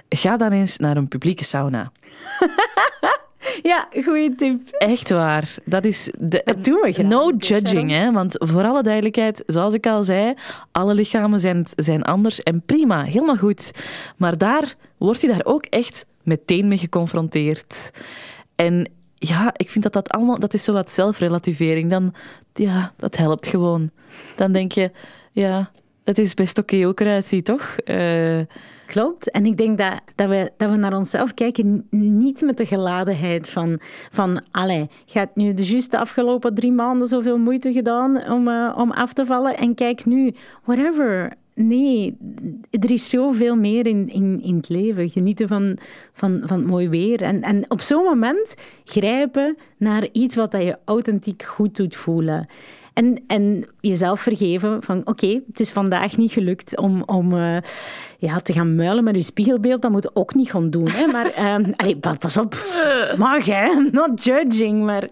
ga 0.09 0.37
dan 0.37 0.51
eens 0.51 0.77
naar 0.77 0.97
een 0.97 1.07
publieke 1.07 1.43
sauna. 1.43 1.91
Ja, 3.61 3.87
goede 4.03 4.35
tip. 4.35 4.69
Echt 4.69 5.09
waar. 5.09 5.55
Dat 5.65 5.85
is 5.85 6.11
de, 6.17 6.41
dat 6.43 6.63
doen 6.63 6.81
we 6.81 6.91
graag. 6.91 7.07
No 7.07 7.31
judging, 7.37 7.91
hè. 7.91 8.11
Want 8.11 8.35
voor 8.39 8.63
alle 8.63 8.83
duidelijkheid, 8.83 9.43
zoals 9.45 9.73
ik 9.73 9.87
al 9.87 10.03
zei, 10.03 10.33
alle 10.71 10.93
lichamen 10.93 11.39
zijn, 11.39 11.65
zijn 11.75 12.03
anders 12.03 12.43
en 12.43 12.61
prima, 12.65 13.03
helemaal 13.03 13.37
goed. 13.37 13.71
Maar 14.17 14.37
daar 14.37 14.75
word 14.97 15.21
je 15.21 15.27
daar 15.27 15.45
ook 15.45 15.65
echt 15.65 16.05
meteen 16.23 16.67
mee 16.67 16.77
geconfronteerd. 16.77 17.91
En 18.55 18.91
ja, 19.19 19.53
ik 19.55 19.69
vind 19.69 19.83
dat 19.83 19.93
dat 19.93 20.09
allemaal, 20.09 20.39
dat 20.39 20.53
is 20.53 20.63
zo 20.63 20.73
wat 20.73 20.91
zelfrelativering. 20.91 21.89
Dan, 21.89 22.13
ja, 22.53 22.93
dat 22.95 23.15
helpt 23.15 23.47
gewoon. 23.47 23.89
Dan 24.35 24.51
denk 24.51 24.71
je, 24.71 24.91
ja, 25.31 25.71
het 26.03 26.17
is 26.17 26.33
best 26.33 26.57
oké 26.57 26.87
ook 26.87 26.99
eruit 26.99 27.45
toch? 27.45 27.75
Uh... 27.85 28.39
Klopt. 28.89 29.31
En 29.31 29.45
ik 29.45 29.57
denk 29.57 29.77
dat, 29.77 30.01
dat, 30.15 30.29
we, 30.29 30.51
dat 30.57 30.69
we 30.69 30.75
naar 30.75 30.97
onszelf 30.97 31.33
kijken, 31.33 31.87
niet 31.89 32.41
met 32.41 32.57
de 32.57 32.65
geladenheid 32.65 33.49
van, 33.49 33.79
van 34.11 34.41
allee, 34.51 34.89
je 35.05 35.19
hebt 35.19 35.35
nu 35.35 35.53
de 35.53 35.65
juist 35.65 35.91
de 35.91 35.99
afgelopen 35.99 36.53
drie 36.53 36.71
maanden 36.71 37.07
zoveel 37.07 37.37
moeite 37.37 37.73
gedaan 37.73 38.31
om, 38.31 38.47
uh, 38.47 38.75
om 38.77 38.91
af 38.91 39.13
te 39.13 39.25
vallen 39.25 39.57
en 39.57 39.75
kijk 39.75 40.05
nu, 40.05 40.33
whatever. 40.63 41.33
Nee, 41.61 42.17
er 42.69 42.91
is 42.91 43.09
zoveel 43.09 43.55
meer 43.55 43.87
in, 43.87 44.07
in, 44.07 44.41
in 44.41 44.55
het 44.55 44.69
leven. 44.69 45.09
Genieten 45.09 45.47
van, 45.47 45.77
van, 46.13 46.41
van 46.43 46.57
het 46.59 46.67
mooi 46.67 46.89
weer. 46.89 47.21
En, 47.21 47.41
en 47.41 47.65
op 47.67 47.81
zo'n 47.81 48.03
moment 48.03 48.55
grijpen 48.83 49.57
naar 49.77 50.07
iets 50.11 50.35
wat 50.35 50.51
dat 50.51 50.63
je 50.63 50.77
authentiek 50.85 51.43
goed 51.43 51.75
doet 51.75 51.95
voelen. 51.95 52.47
En, 52.93 53.23
en 53.27 53.65
jezelf 53.81 54.21
vergeven 54.21 54.83
van 54.83 55.01
oké, 55.05 55.41
het 55.47 55.59
is 55.59 55.71
vandaag 55.71 56.17
niet 56.17 56.31
gelukt 56.31 56.77
om, 56.77 57.03
om 57.05 57.33
uh, 57.33 57.57
ja, 58.17 58.39
te 58.39 58.53
gaan 58.53 58.75
muilen 58.75 59.03
met 59.03 59.15
je 59.15 59.21
spiegelbeeld. 59.21 59.81
Dat 59.81 59.91
moet 59.91 60.03
je 60.03 60.11
ook 60.13 60.35
niet 60.35 60.51
gaan 60.51 60.69
doen. 60.69 60.87
Hè. 60.89 61.05
Maar 61.05 61.55
um, 61.55 61.73
allee, 61.75 61.97
pas 61.97 62.37
op, 62.37 62.55
mag 63.17 63.45
hè, 63.45 63.67
not 63.91 64.23
judging. 64.23 64.83
Maar 64.85 65.03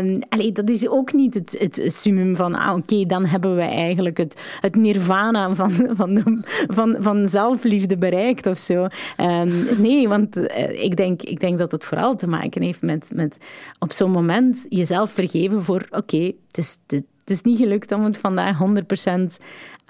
um, 0.00 0.18
allee, 0.28 0.52
dat 0.52 0.70
is 0.70 0.88
ook 0.88 1.12
niet 1.12 1.34
het, 1.34 1.56
het 1.58 1.82
summum 1.92 2.36
van 2.36 2.54
ah, 2.54 2.76
oké, 2.76 3.04
dan 3.04 3.24
hebben 3.24 3.56
we 3.56 3.62
eigenlijk 3.62 4.16
het, 4.16 4.40
het 4.60 4.74
nirvana 4.74 5.54
van, 5.54 5.72
van, 5.90 6.14
de, 6.14 6.40
van, 6.68 6.96
van 7.00 7.28
zelfliefde 7.28 7.96
bereikt 7.96 8.46
of 8.46 8.58
zo. 8.58 8.86
Um, 9.16 9.66
nee, 9.78 10.08
want 10.08 10.36
uh, 10.36 10.82
ik, 10.82 10.96
denk, 10.96 11.22
ik 11.22 11.40
denk 11.40 11.58
dat 11.58 11.72
het 11.72 11.84
vooral 11.84 12.16
te 12.16 12.26
maken 12.26 12.62
heeft 12.62 12.82
met, 12.82 13.10
met 13.14 13.36
op 13.78 13.92
zo'n 13.92 14.10
moment 14.10 14.66
jezelf 14.68 15.10
vergeven 15.10 15.64
voor 15.64 15.86
oké, 15.90 16.32
het 16.46 16.58
is... 16.58 16.76
Het, 16.86 17.04
het 17.26 17.34
is 17.34 17.42
niet 17.42 17.58
gelukt 17.58 17.92
om 17.92 18.04
het 18.04 18.18
vandaag 18.18 18.58
100%. 18.58 18.62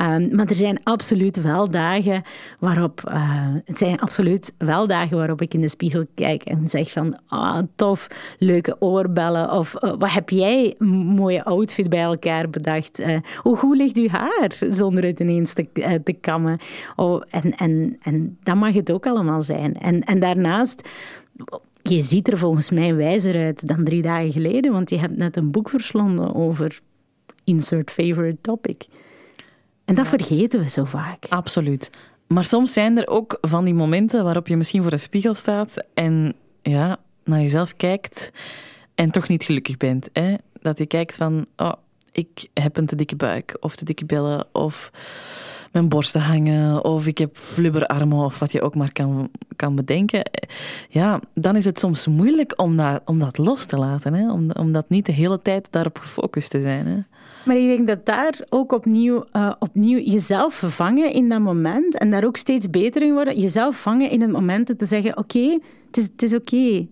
Um, 0.02 0.34
maar 0.36 0.46
er 0.46 0.54
zijn 0.54 0.78
absoluut 0.82 1.42
wel 1.42 1.68
dagen 1.68 2.22
waarop. 2.58 3.02
Uh, 3.08 3.54
het 3.64 3.78
zijn 3.78 4.00
absoluut 4.00 4.52
wel 4.58 4.86
dagen 4.86 5.16
waarop 5.16 5.42
ik 5.42 5.54
in 5.54 5.60
de 5.60 5.68
spiegel 5.68 6.06
kijk 6.14 6.42
en 6.42 6.68
zeg 6.68 6.90
van. 6.90 7.18
Ah, 7.26 7.58
tof, 7.74 8.08
leuke 8.38 8.76
oorbellen. 8.78 9.50
Of 9.52 9.74
uh, 9.82 9.92
wat 9.98 10.10
heb 10.10 10.30
jij 10.30 10.74
mooie 10.78 11.44
outfit 11.44 11.88
bij 11.88 12.02
elkaar 12.02 12.50
bedacht? 12.50 13.00
Uh, 13.00 13.18
hoe 13.42 13.56
goed 13.56 13.76
ligt 13.76 13.96
uw 13.96 14.08
haar 14.08 14.52
zonder 14.70 15.04
het 15.04 15.20
ineens 15.20 15.52
te, 15.52 16.00
te 16.04 16.12
kammen? 16.12 16.58
Oh, 16.96 17.22
en, 17.30 17.50
en, 17.50 17.96
en 18.00 18.38
dat 18.42 18.56
mag 18.56 18.74
het 18.74 18.92
ook 18.92 19.06
allemaal 19.06 19.42
zijn. 19.42 19.74
En, 19.74 20.00
en 20.00 20.20
daarnaast 20.20 20.88
je 21.82 22.02
ziet 22.02 22.28
er 22.28 22.38
volgens 22.38 22.70
mij 22.70 22.94
wijzer 22.94 23.44
uit 23.44 23.66
dan 23.66 23.84
drie 23.84 24.02
dagen 24.02 24.32
geleden, 24.32 24.72
want 24.72 24.90
je 24.90 24.98
hebt 24.98 25.16
net 25.16 25.36
een 25.36 25.50
boek 25.50 25.68
verslonden 25.68 26.34
over 26.34 26.80
insert 27.46 27.90
favorite 27.90 28.38
topic. 28.40 28.86
En 29.84 29.94
dat 29.94 30.08
vergeten 30.08 30.60
we 30.60 30.68
zo 30.68 30.84
vaak. 30.84 31.24
Absoluut. 31.28 31.90
Maar 32.26 32.44
soms 32.44 32.72
zijn 32.72 32.98
er 32.98 33.08
ook 33.08 33.38
van 33.40 33.64
die 33.64 33.74
momenten 33.74 34.24
waarop 34.24 34.48
je 34.48 34.56
misschien 34.56 34.82
voor 34.82 34.90
de 34.90 34.96
spiegel 34.96 35.34
staat 35.34 35.76
en 35.94 36.34
ja, 36.62 36.96
naar 37.24 37.40
jezelf 37.40 37.76
kijkt 37.76 38.32
en 38.94 39.10
toch 39.10 39.28
niet 39.28 39.44
gelukkig 39.44 39.76
bent. 39.76 40.08
Hè? 40.12 40.34
Dat 40.60 40.78
je 40.78 40.86
kijkt 40.86 41.16
van, 41.16 41.46
oh, 41.56 41.72
ik 42.12 42.46
heb 42.54 42.76
een 42.76 42.86
te 42.86 42.96
dikke 42.96 43.16
buik 43.16 43.56
of 43.60 43.76
te 43.76 43.84
dikke 43.84 44.06
billen 44.06 44.46
of 44.52 44.90
mijn 45.76 45.88
borsten 45.88 46.20
hangen 46.20 46.84
of 46.84 47.06
ik 47.06 47.18
heb 47.18 47.36
flubberarmen 47.36 48.24
of 48.24 48.38
wat 48.38 48.52
je 48.52 48.62
ook 48.62 48.74
maar 48.74 48.92
kan, 48.92 49.30
kan 49.56 49.74
bedenken. 49.74 50.30
Ja, 50.88 51.20
dan 51.34 51.56
is 51.56 51.64
het 51.64 51.78
soms 51.78 52.06
moeilijk 52.06 52.52
om 52.56 52.76
dat, 52.76 53.02
om 53.04 53.18
dat 53.18 53.38
los 53.38 53.64
te 53.64 53.76
laten. 53.76 54.14
Hè? 54.14 54.32
Om, 54.32 54.50
om 54.50 54.72
dat 54.72 54.88
niet 54.88 55.06
de 55.06 55.12
hele 55.12 55.42
tijd 55.42 55.66
daarop 55.70 55.98
gefocust 55.98 56.50
te 56.50 56.60
zijn. 56.60 56.86
Hè? 56.86 56.98
Maar 57.44 57.56
ik 57.56 57.66
denk 57.66 57.86
dat 57.86 58.06
daar 58.06 58.34
ook 58.48 58.72
opnieuw, 58.72 59.24
uh, 59.32 59.52
opnieuw 59.58 59.98
jezelf 59.98 60.62
vangen 60.66 61.12
in 61.12 61.28
dat 61.28 61.40
moment 61.40 61.98
en 61.98 62.10
daar 62.10 62.24
ook 62.24 62.36
steeds 62.36 62.70
beter 62.70 63.02
in 63.02 63.12
worden. 63.12 63.40
Jezelf 63.40 63.80
vangen 63.80 64.10
in 64.10 64.20
het 64.20 64.30
moment 64.30 64.78
te 64.78 64.86
zeggen, 64.86 65.18
oké, 65.18 65.58
het 65.86 65.96
is, 65.96 66.04
het 66.04 66.22
is 66.22 66.34
oké. 66.34 66.86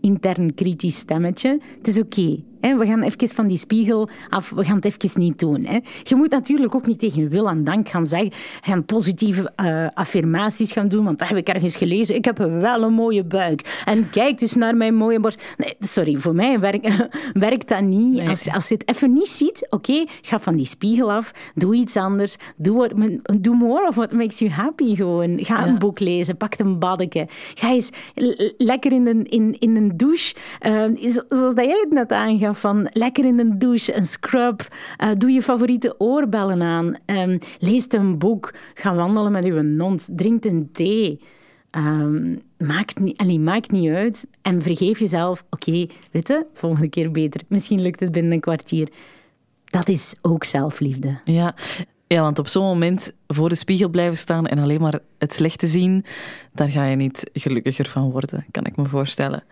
Intern 0.00 0.54
kritisch 0.54 0.96
stemmetje. 0.96 1.60
Het 1.78 1.88
is 1.88 1.98
oké. 1.98 2.36
We 2.60 2.86
gaan 2.86 3.02
even 3.02 3.28
van 3.28 3.46
die 3.46 3.58
spiegel 3.58 4.08
af, 4.28 4.50
we 4.50 4.64
gaan 4.64 4.76
het 4.76 4.84
even 4.84 5.20
niet 5.20 5.38
doen. 5.38 5.68
Je 6.02 6.16
moet 6.16 6.30
natuurlijk 6.30 6.74
ook 6.74 6.86
niet 6.86 6.98
tegen 6.98 7.28
wil 7.28 7.48
en 7.48 7.64
dank 7.64 7.88
gaan 7.88 8.06
zeggen, 8.06 8.30
gaan 8.60 8.84
positieve 8.84 9.52
uh, 9.62 9.86
affirmaties 9.94 10.72
gaan 10.72 10.88
doen, 10.88 11.04
want 11.04 11.18
dat 11.18 11.28
heb 11.28 11.36
ik 11.36 11.48
ergens 11.48 11.76
gelezen. 11.76 12.14
Ik 12.14 12.24
heb 12.24 12.38
wel 12.38 12.82
een 12.82 12.92
mooie 12.92 13.24
buik. 13.24 13.82
En 13.84 14.10
kijk 14.10 14.38
dus 14.38 14.54
naar 14.54 14.76
mijn 14.76 14.94
mooie 14.94 15.20
borst. 15.20 15.42
Nee, 15.56 15.74
sorry, 15.78 16.16
voor 16.16 16.34
mij 16.34 16.60
werkt, 16.60 17.08
werkt 17.32 17.68
dat 17.68 17.82
niet. 17.82 18.28
Als, 18.28 18.50
als 18.50 18.68
je 18.68 18.74
het 18.74 18.88
even 18.88 19.12
niet 19.12 19.28
ziet, 19.28 19.66
oké, 19.70 20.04
ga 20.22 20.40
van 20.40 20.56
die 20.56 20.66
spiegel 20.66 21.12
af, 21.12 21.32
doe 21.54 21.74
iets 21.74 21.96
anders, 21.96 22.36
doe, 22.56 22.90
more 23.40 23.88
of 23.88 23.94
what 23.94 24.12
makes 24.12 24.38
you 24.38 24.50
happy 24.50 24.94
gewoon. 24.94 25.44
Ga 25.44 25.66
een 25.66 25.78
boek 25.78 26.00
lezen, 26.00 26.36
pak 26.36 26.58
een 26.58 26.78
baddeke. 26.78 27.26
Ga 27.54 27.70
eens 27.70 27.90
lekker 28.56 28.92
in 28.92 29.06
een, 29.06 29.24
in, 29.24 29.56
in 29.58 29.76
een 29.76 29.96
douche, 29.96 30.34
uh, 30.66 30.84
zoals 30.94 31.54
dat 31.54 31.64
jij 31.64 31.80
het 31.80 31.92
net 31.92 32.12
aangaf 32.12 32.45
van 32.54 32.88
lekker 32.92 33.24
in 33.24 33.36
de 33.36 33.56
douche, 33.56 33.96
een 33.96 34.04
scrub, 34.04 34.68
uh, 35.04 35.10
doe 35.18 35.30
je 35.30 35.42
favoriete 35.42 35.94
oorbellen 35.98 36.62
aan, 36.62 36.96
um, 37.06 37.38
lees 37.58 37.86
een 37.88 38.18
boek, 38.18 38.54
ga 38.74 38.94
wandelen 38.94 39.32
met 39.32 39.44
uw 39.44 39.78
hond, 39.78 40.08
drink 40.10 40.44
een 40.44 40.68
thee. 40.72 41.20
Um, 41.70 42.40
maakt, 42.58 42.98
niet, 42.98 43.18
allee, 43.18 43.38
maakt 43.38 43.70
niet 43.70 43.90
uit. 43.90 44.26
En 44.42 44.62
vergeef 44.62 44.98
jezelf, 44.98 45.44
oké, 45.50 45.68
okay, 45.68 45.90
weet 46.10 46.28
je, 46.28 46.46
volgende 46.54 46.88
keer 46.88 47.10
beter. 47.10 47.40
Misschien 47.48 47.82
lukt 47.82 48.00
het 48.00 48.12
binnen 48.12 48.32
een 48.32 48.40
kwartier. 48.40 48.88
Dat 49.64 49.88
is 49.88 50.14
ook 50.22 50.44
zelfliefde. 50.44 51.20
Ja, 51.24 51.54
ja, 52.06 52.20
want 52.20 52.38
op 52.38 52.48
zo'n 52.48 52.64
moment 52.64 53.12
voor 53.26 53.48
de 53.48 53.54
spiegel 53.54 53.88
blijven 53.88 54.16
staan 54.16 54.46
en 54.46 54.58
alleen 54.58 54.80
maar 54.80 54.98
het 55.18 55.34
slechte 55.34 55.66
zien, 55.66 56.04
daar 56.52 56.70
ga 56.70 56.84
je 56.84 56.96
niet 56.96 57.30
gelukkiger 57.32 57.88
van 57.88 58.10
worden, 58.10 58.44
kan 58.50 58.64
ik 58.64 58.76
me 58.76 58.84
voorstellen. 58.84 59.44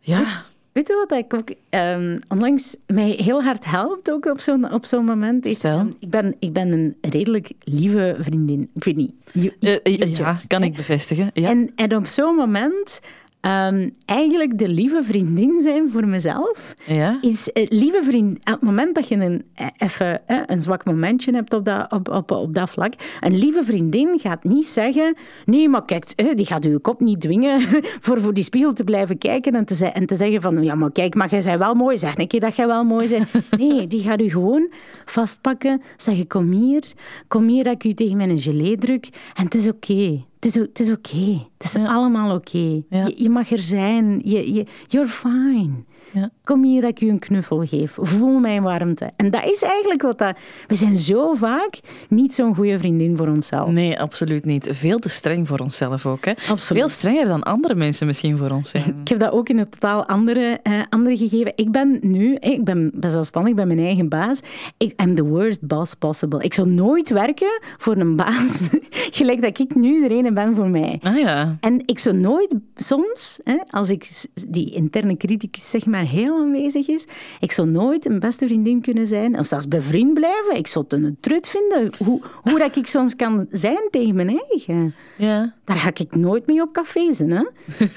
Ja. 0.00 0.44
Weet 0.78 0.88
je 0.88 1.06
wat 1.08 1.18
ik 1.18 1.34
ook 1.34 1.50
um, 1.70 2.18
onlangs 2.28 2.76
mij 2.86 3.10
heel 3.10 3.42
hard 3.42 3.64
helpt 3.64 4.10
ook 4.10 4.24
op 4.24 4.40
zo'n 4.40 4.72
op 4.72 4.86
zo'n 4.86 5.04
moment? 5.04 5.44
Is, 5.44 5.64
um, 5.64 5.94
ik, 5.98 6.10
ben, 6.10 6.34
ik 6.38 6.52
ben 6.52 6.72
een 6.72 6.96
redelijk 7.00 7.50
lieve 7.64 8.16
vriendin. 8.18 8.70
Ik 8.74 8.84
weet 8.84 8.96
niet. 8.96 9.12
You, 9.32 9.52
you, 9.58 9.80
uh, 9.82 10.14
ja, 10.14 10.36
kan 10.46 10.62
ik 10.62 10.76
bevestigen. 10.76 11.30
Ja. 11.34 11.48
En, 11.48 11.70
en 11.76 11.96
op 11.96 12.06
zo'n 12.06 12.34
moment 12.34 13.00
Um, 13.48 13.90
eigenlijk 14.04 14.58
de 14.58 14.68
lieve 14.68 15.02
vriendin 15.02 15.60
zijn 15.60 15.90
voor 15.90 16.06
mezelf. 16.06 16.74
Ja? 16.86 17.18
Is 17.20 17.50
uh, 17.54 17.66
lieve 17.68 18.02
vriend, 18.02 18.38
op 18.38 18.44
het 18.44 18.60
moment 18.60 18.94
dat 18.94 19.08
je 19.08 19.14
een, 19.14 19.44
eh, 19.54 19.66
even 19.76 20.20
uh, 20.26 20.40
een 20.46 20.62
zwak 20.62 20.84
momentje 20.84 21.32
hebt 21.32 21.54
op 21.54 21.64
dat, 21.64 21.92
op, 21.92 22.08
op, 22.08 22.30
op 22.30 22.54
dat 22.54 22.70
vlak, 22.70 22.92
een 23.20 23.38
lieve 23.38 23.64
vriendin 23.64 24.18
gaat 24.18 24.44
niet 24.44 24.66
zeggen: 24.66 25.16
Nee, 25.44 25.68
maar 25.68 25.84
kijk, 25.84 26.12
uh, 26.16 26.34
die 26.34 26.46
gaat 26.46 26.64
je 26.64 26.78
kop 26.78 27.00
niet 27.00 27.20
dwingen 27.20 27.60
voor 28.04 28.20
voor 28.20 28.34
die 28.34 28.44
spiegel 28.44 28.72
te 28.72 28.84
blijven 28.84 29.18
kijken 29.18 29.54
en 29.54 29.64
te, 29.64 29.86
en 29.86 30.06
te 30.06 30.14
zeggen: 30.14 30.42
van, 30.42 30.62
Ja, 30.62 30.74
maar 30.74 30.92
kijk, 30.92 31.14
maar 31.14 31.30
jij 31.30 31.42
bent 31.42 31.58
wel 31.58 31.74
mooi. 31.74 31.98
Zeg 31.98 32.18
een 32.18 32.28
keer 32.28 32.40
dat 32.40 32.56
jij 32.56 32.66
wel 32.66 32.84
mooi 32.84 33.08
bent. 33.08 33.26
Nee, 33.58 33.86
die 33.86 34.00
gaat 34.00 34.20
u 34.20 34.30
gewoon 34.30 34.70
vastpakken, 35.04 35.82
zeggen: 35.96 36.26
Kom 36.26 36.52
hier, 36.52 36.82
kom 37.28 37.46
hier 37.46 37.64
dat 37.64 37.72
ik 37.72 37.84
u 37.84 37.94
tegen 37.94 38.16
mijn 38.16 38.38
gelé 38.38 38.76
druk 38.76 39.08
en 39.34 39.44
het 39.44 39.54
is 39.54 39.68
oké. 39.68 39.92
Okay. 39.92 40.26
Het 40.40 40.44
is, 40.44 40.54
het 40.54 40.80
is 40.80 40.90
oké. 40.90 41.16
Okay. 41.16 41.48
Het 41.58 41.66
is 41.66 41.76
allemaal 41.76 42.34
oké. 42.34 42.56
Okay. 42.56 42.84
Ja. 42.88 43.06
Je, 43.06 43.22
je, 43.22 43.30
mag 43.30 43.50
er 43.50 43.58
zijn. 43.58 44.20
Je, 44.24 44.52
je, 44.54 44.66
you're 44.86 45.08
fine. 45.08 45.84
Ja. 46.12 46.30
Kom 46.44 46.64
hier 46.64 46.80
dat 46.80 46.90
ik 46.90 47.00
u 47.00 47.08
een 47.08 47.18
knuffel 47.18 47.66
geef. 47.66 47.96
Voel 48.00 48.38
mijn 48.38 48.62
warmte. 48.62 49.10
En 49.16 49.30
dat 49.30 49.44
is 49.44 49.62
eigenlijk 49.62 50.02
wat 50.02 50.18
dat... 50.18 50.36
We 50.66 50.74
zijn 50.74 50.98
zo 50.98 51.34
vaak 51.34 51.80
niet 52.08 52.34
zo'n 52.34 52.54
goede 52.54 52.78
vriendin 52.78 53.16
voor 53.16 53.28
onszelf. 53.28 53.70
Nee, 53.70 54.00
absoluut 54.00 54.44
niet. 54.44 54.68
Veel 54.70 54.98
te 54.98 55.08
streng 55.08 55.48
voor 55.48 55.58
onszelf 55.58 56.06
ook. 56.06 56.24
Hè? 56.24 56.30
Absoluut. 56.30 56.82
Veel 56.82 56.88
strenger 56.88 57.26
dan 57.26 57.42
andere 57.42 57.74
mensen 57.74 58.06
misschien 58.06 58.36
voor 58.36 58.50
ons 58.50 58.70
zijn. 58.70 59.00
Ik 59.00 59.08
heb 59.08 59.18
dat 59.18 59.32
ook 59.32 59.48
in 59.48 59.58
een 59.58 59.68
totaal 59.68 60.06
andere, 60.06 60.60
uh, 60.62 60.82
andere 60.88 61.16
gegeven. 61.16 61.52
Ik 61.54 61.70
ben 61.70 61.98
nu... 62.02 62.34
Ik 62.34 62.64
ben 62.64 62.92
zelfstandig, 63.00 63.50
ik 63.50 63.56
ben 63.56 63.66
mijn 63.66 63.78
eigen 63.78 64.08
baas. 64.08 64.40
Ik 64.76 65.02
I'm 65.02 65.14
the 65.14 65.24
worst 65.24 65.66
boss 65.66 65.94
possible. 65.94 66.42
Ik 66.42 66.54
zou 66.54 66.68
nooit 66.68 67.10
werken 67.10 67.60
voor 67.76 67.96
een 67.96 68.16
baas 68.16 68.68
gelijk 69.18 69.42
dat 69.42 69.58
ik 69.58 69.74
nu 69.74 70.08
de 70.08 70.14
ene 70.14 70.32
ben 70.32 70.54
voor 70.54 70.68
mij. 70.68 70.98
Ah 71.02 71.18
ja. 71.18 71.56
En 71.60 71.82
ik 71.86 71.98
zou 71.98 72.16
nooit... 72.16 72.54
Soms, 72.74 73.40
hè, 73.44 73.56
als 73.68 73.88
ik 73.88 74.10
die 74.48 74.70
interne 74.70 75.16
criticus 75.16 75.70
zeg 75.70 75.86
maar 75.86 75.97
heel 76.06 76.38
aanwezig 76.38 76.88
is. 76.88 77.06
Ik 77.40 77.52
zou 77.52 77.68
nooit 77.68 78.06
een 78.06 78.18
beste 78.18 78.46
vriendin 78.46 78.80
kunnen 78.80 79.06
zijn, 79.06 79.38
of 79.38 79.46
zelfs 79.46 79.68
bevriend 79.68 80.14
blijven. 80.14 80.56
Ik 80.56 80.66
zou 80.66 80.84
het 80.88 81.02
een 81.02 81.16
trut 81.20 81.48
vinden, 81.48 81.92
hoe, 82.04 82.20
hoe 82.42 82.58
dat 82.58 82.76
ik 82.76 82.86
soms 82.86 83.16
kan 83.16 83.46
zijn 83.50 83.88
tegen 83.90 84.14
mijn 84.14 84.40
eigen. 84.48 84.94
Ja. 85.16 85.54
Daar 85.64 85.76
ga 85.76 85.88
ik 85.88 86.16
nooit 86.16 86.46
mee 86.46 86.62
op 86.62 86.72
café 86.72 87.12
zijn, 87.12 87.30
hè. 87.30 87.44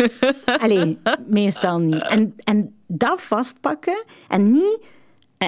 Allee, 0.64 0.98
meestal 1.28 1.80
niet. 1.80 2.08
En, 2.08 2.34
en 2.44 2.74
dat 2.88 3.22
vastpakken 3.22 4.04
en 4.28 4.52
niet... 4.52 4.80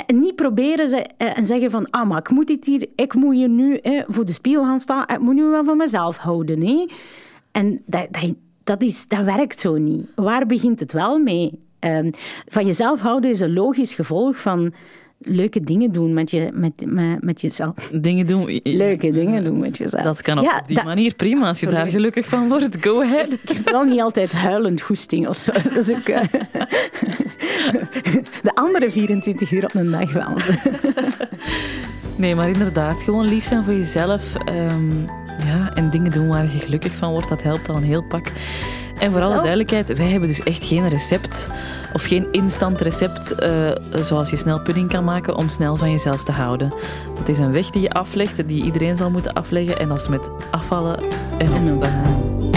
En 0.08 0.20
niet 0.20 0.36
proberen 0.36 0.90
ze, 0.90 0.98
eh, 1.18 1.38
en 1.38 1.46
zeggen 1.46 1.72
van, 1.72 1.90
ah, 1.90 2.10
maar 2.10 2.18
ik 2.18 2.30
moet 2.30 2.48
dit 2.48 2.66
hier, 2.66 2.88
ik 2.96 3.14
moet 3.14 3.36
hier 3.36 3.50
nu 3.50 3.80
voor 4.08 4.26
de 4.26 4.34
spiegel 4.34 4.64
gaan 4.64 4.80
staan, 4.80 5.04
ik 5.08 5.20
moet 5.20 5.36
nu 5.36 5.44
wel 5.44 5.64
van 5.64 5.78
mezelf 5.78 6.18
houden. 6.18 6.62
Hè? 6.62 6.86
En 7.54 7.82
dat, 7.86 8.08
dat, 8.12 8.34
dat, 8.64 8.82
is, 8.82 9.08
dat 9.08 9.24
werkt 9.24 9.60
zo 9.60 9.78
niet. 9.78 10.08
Waar 10.16 10.46
begint 10.46 10.80
het 10.80 10.92
wel 10.92 11.20
mee? 11.20 11.60
Um, 11.86 12.12
van 12.48 12.66
jezelf 12.66 13.00
houden 13.00 13.30
is 13.30 13.40
een 13.40 13.54
logisch 13.54 13.94
gevolg 13.94 14.38
van 14.38 14.74
leuke 15.26 15.62
dingen 15.62 15.92
doen 15.92 16.14
met, 16.14 16.32
je, 16.32 16.50
met, 16.54 16.74
met, 16.86 17.24
met 17.24 17.42
jezelf. 17.42 17.74
Dingen 17.92 18.28
doen. 18.28 18.60
Leuke 18.64 19.12
dingen 19.12 19.46
doen 19.46 19.60
met 19.60 19.78
jezelf. 19.78 20.04
Dat 20.04 20.22
kan 20.22 20.38
op, 20.40 20.44
ja, 20.44 20.64
die 20.68 20.84
manier 20.84 21.16
prima. 21.16 21.48
Als 21.48 21.60
je 21.60 21.68
daar 21.68 21.88
gelukkig 21.88 22.26
van 22.26 22.48
wordt, 22.48 22.78
go 22.80 23.02
ahead. 23.02 23.32
Ik 23.32 23.50
heb 23.50 23.70
wel 23.70 23.84
niet 23.84 24.02
altijd 24.02 24.34
huilend 24.34 24.82
goesting 24.82 25.28
of 25.28 25.38
zo. 25.38 25.52
Dat 25.52 25.76
is 25.76 25.92
ook... 25.92 26.08
Uh, 26.08 26.24
de 28.42 28.52
andere 28.54 28.90
24 28.90 29.52
uur 29.52 29.64
op 29.64 29.76
een 29.76 29.92
dag 29.92 30.14
wel. 30.14 30.38
nee, 32.16 32.36
maar 32.36 32.50
inderdaad, 32.50 33.02
gewoon 33.02 33.28
lief 33.28 33.44
zijn 33.44 33.64
voor 33.64 33.74
jezelf. 33.74 34.34
Um, 34.50 35.06
ja, 35.46 35.72
en 35.74 35.90
dingen 35.90 36.12
doen 36.12 36.28
waar 36.28 36.44
je 36.44 36.60
gelukkig 36.60 36.92
van 36.92 37.12
wordt, 37.12 37.30
dat 37.30 37.44
helpt 37.44 37.70
al 37.70 37.76
een 37.76 37.84
heel 37.84 38.04
pak. 38.04 38.32
En 39.04 39.12
voor 39.12 39.22
alle 39.22 39.36
duidelijkheid, 39.36 39.98
wij 39.98 40.10
hebben 40.10 40.30
dus 40.30 40.44
echt 40.44 40.64
geen 40.64 40.90
recept 40.90 41.50
of 41.94 42.04
geen 42.04 42.28
instant 42.32 42.82
recept 42.82 43.36
uh, 43.44 43.72
zoals 44.02 44.30
je 44.30 44.36
snel 44.36 44.62
pudding 44.62 44.90
kan 44.90 45.04
maken 45.04 45.36
om 45.36 45.50
snel 45.50 45.76
van 45.76 45.92
jezelf 45.92 46.24
te 46.24 46.32
houden. 46.32 46.74
Dat 47.18 47.28
is 47.28 47.40
een 47.40 47.52
weg 47.52 47.70
die 47.70 47.82
je 47.82 47.92
aflegt, 47.92 48.48
die 48.48 48.64
iedereen 48.64 48.98
zal 48.98 49.10
moeten 49.10 49.34
afleggen 49.34 49.80
en 49.80 49.88
dat 49.88 49.98
is 49.98 50.08
met 50.08 50.30
afvallen 50.52 51.00
en 51.38 51.74
opstaan. 51.74 52.53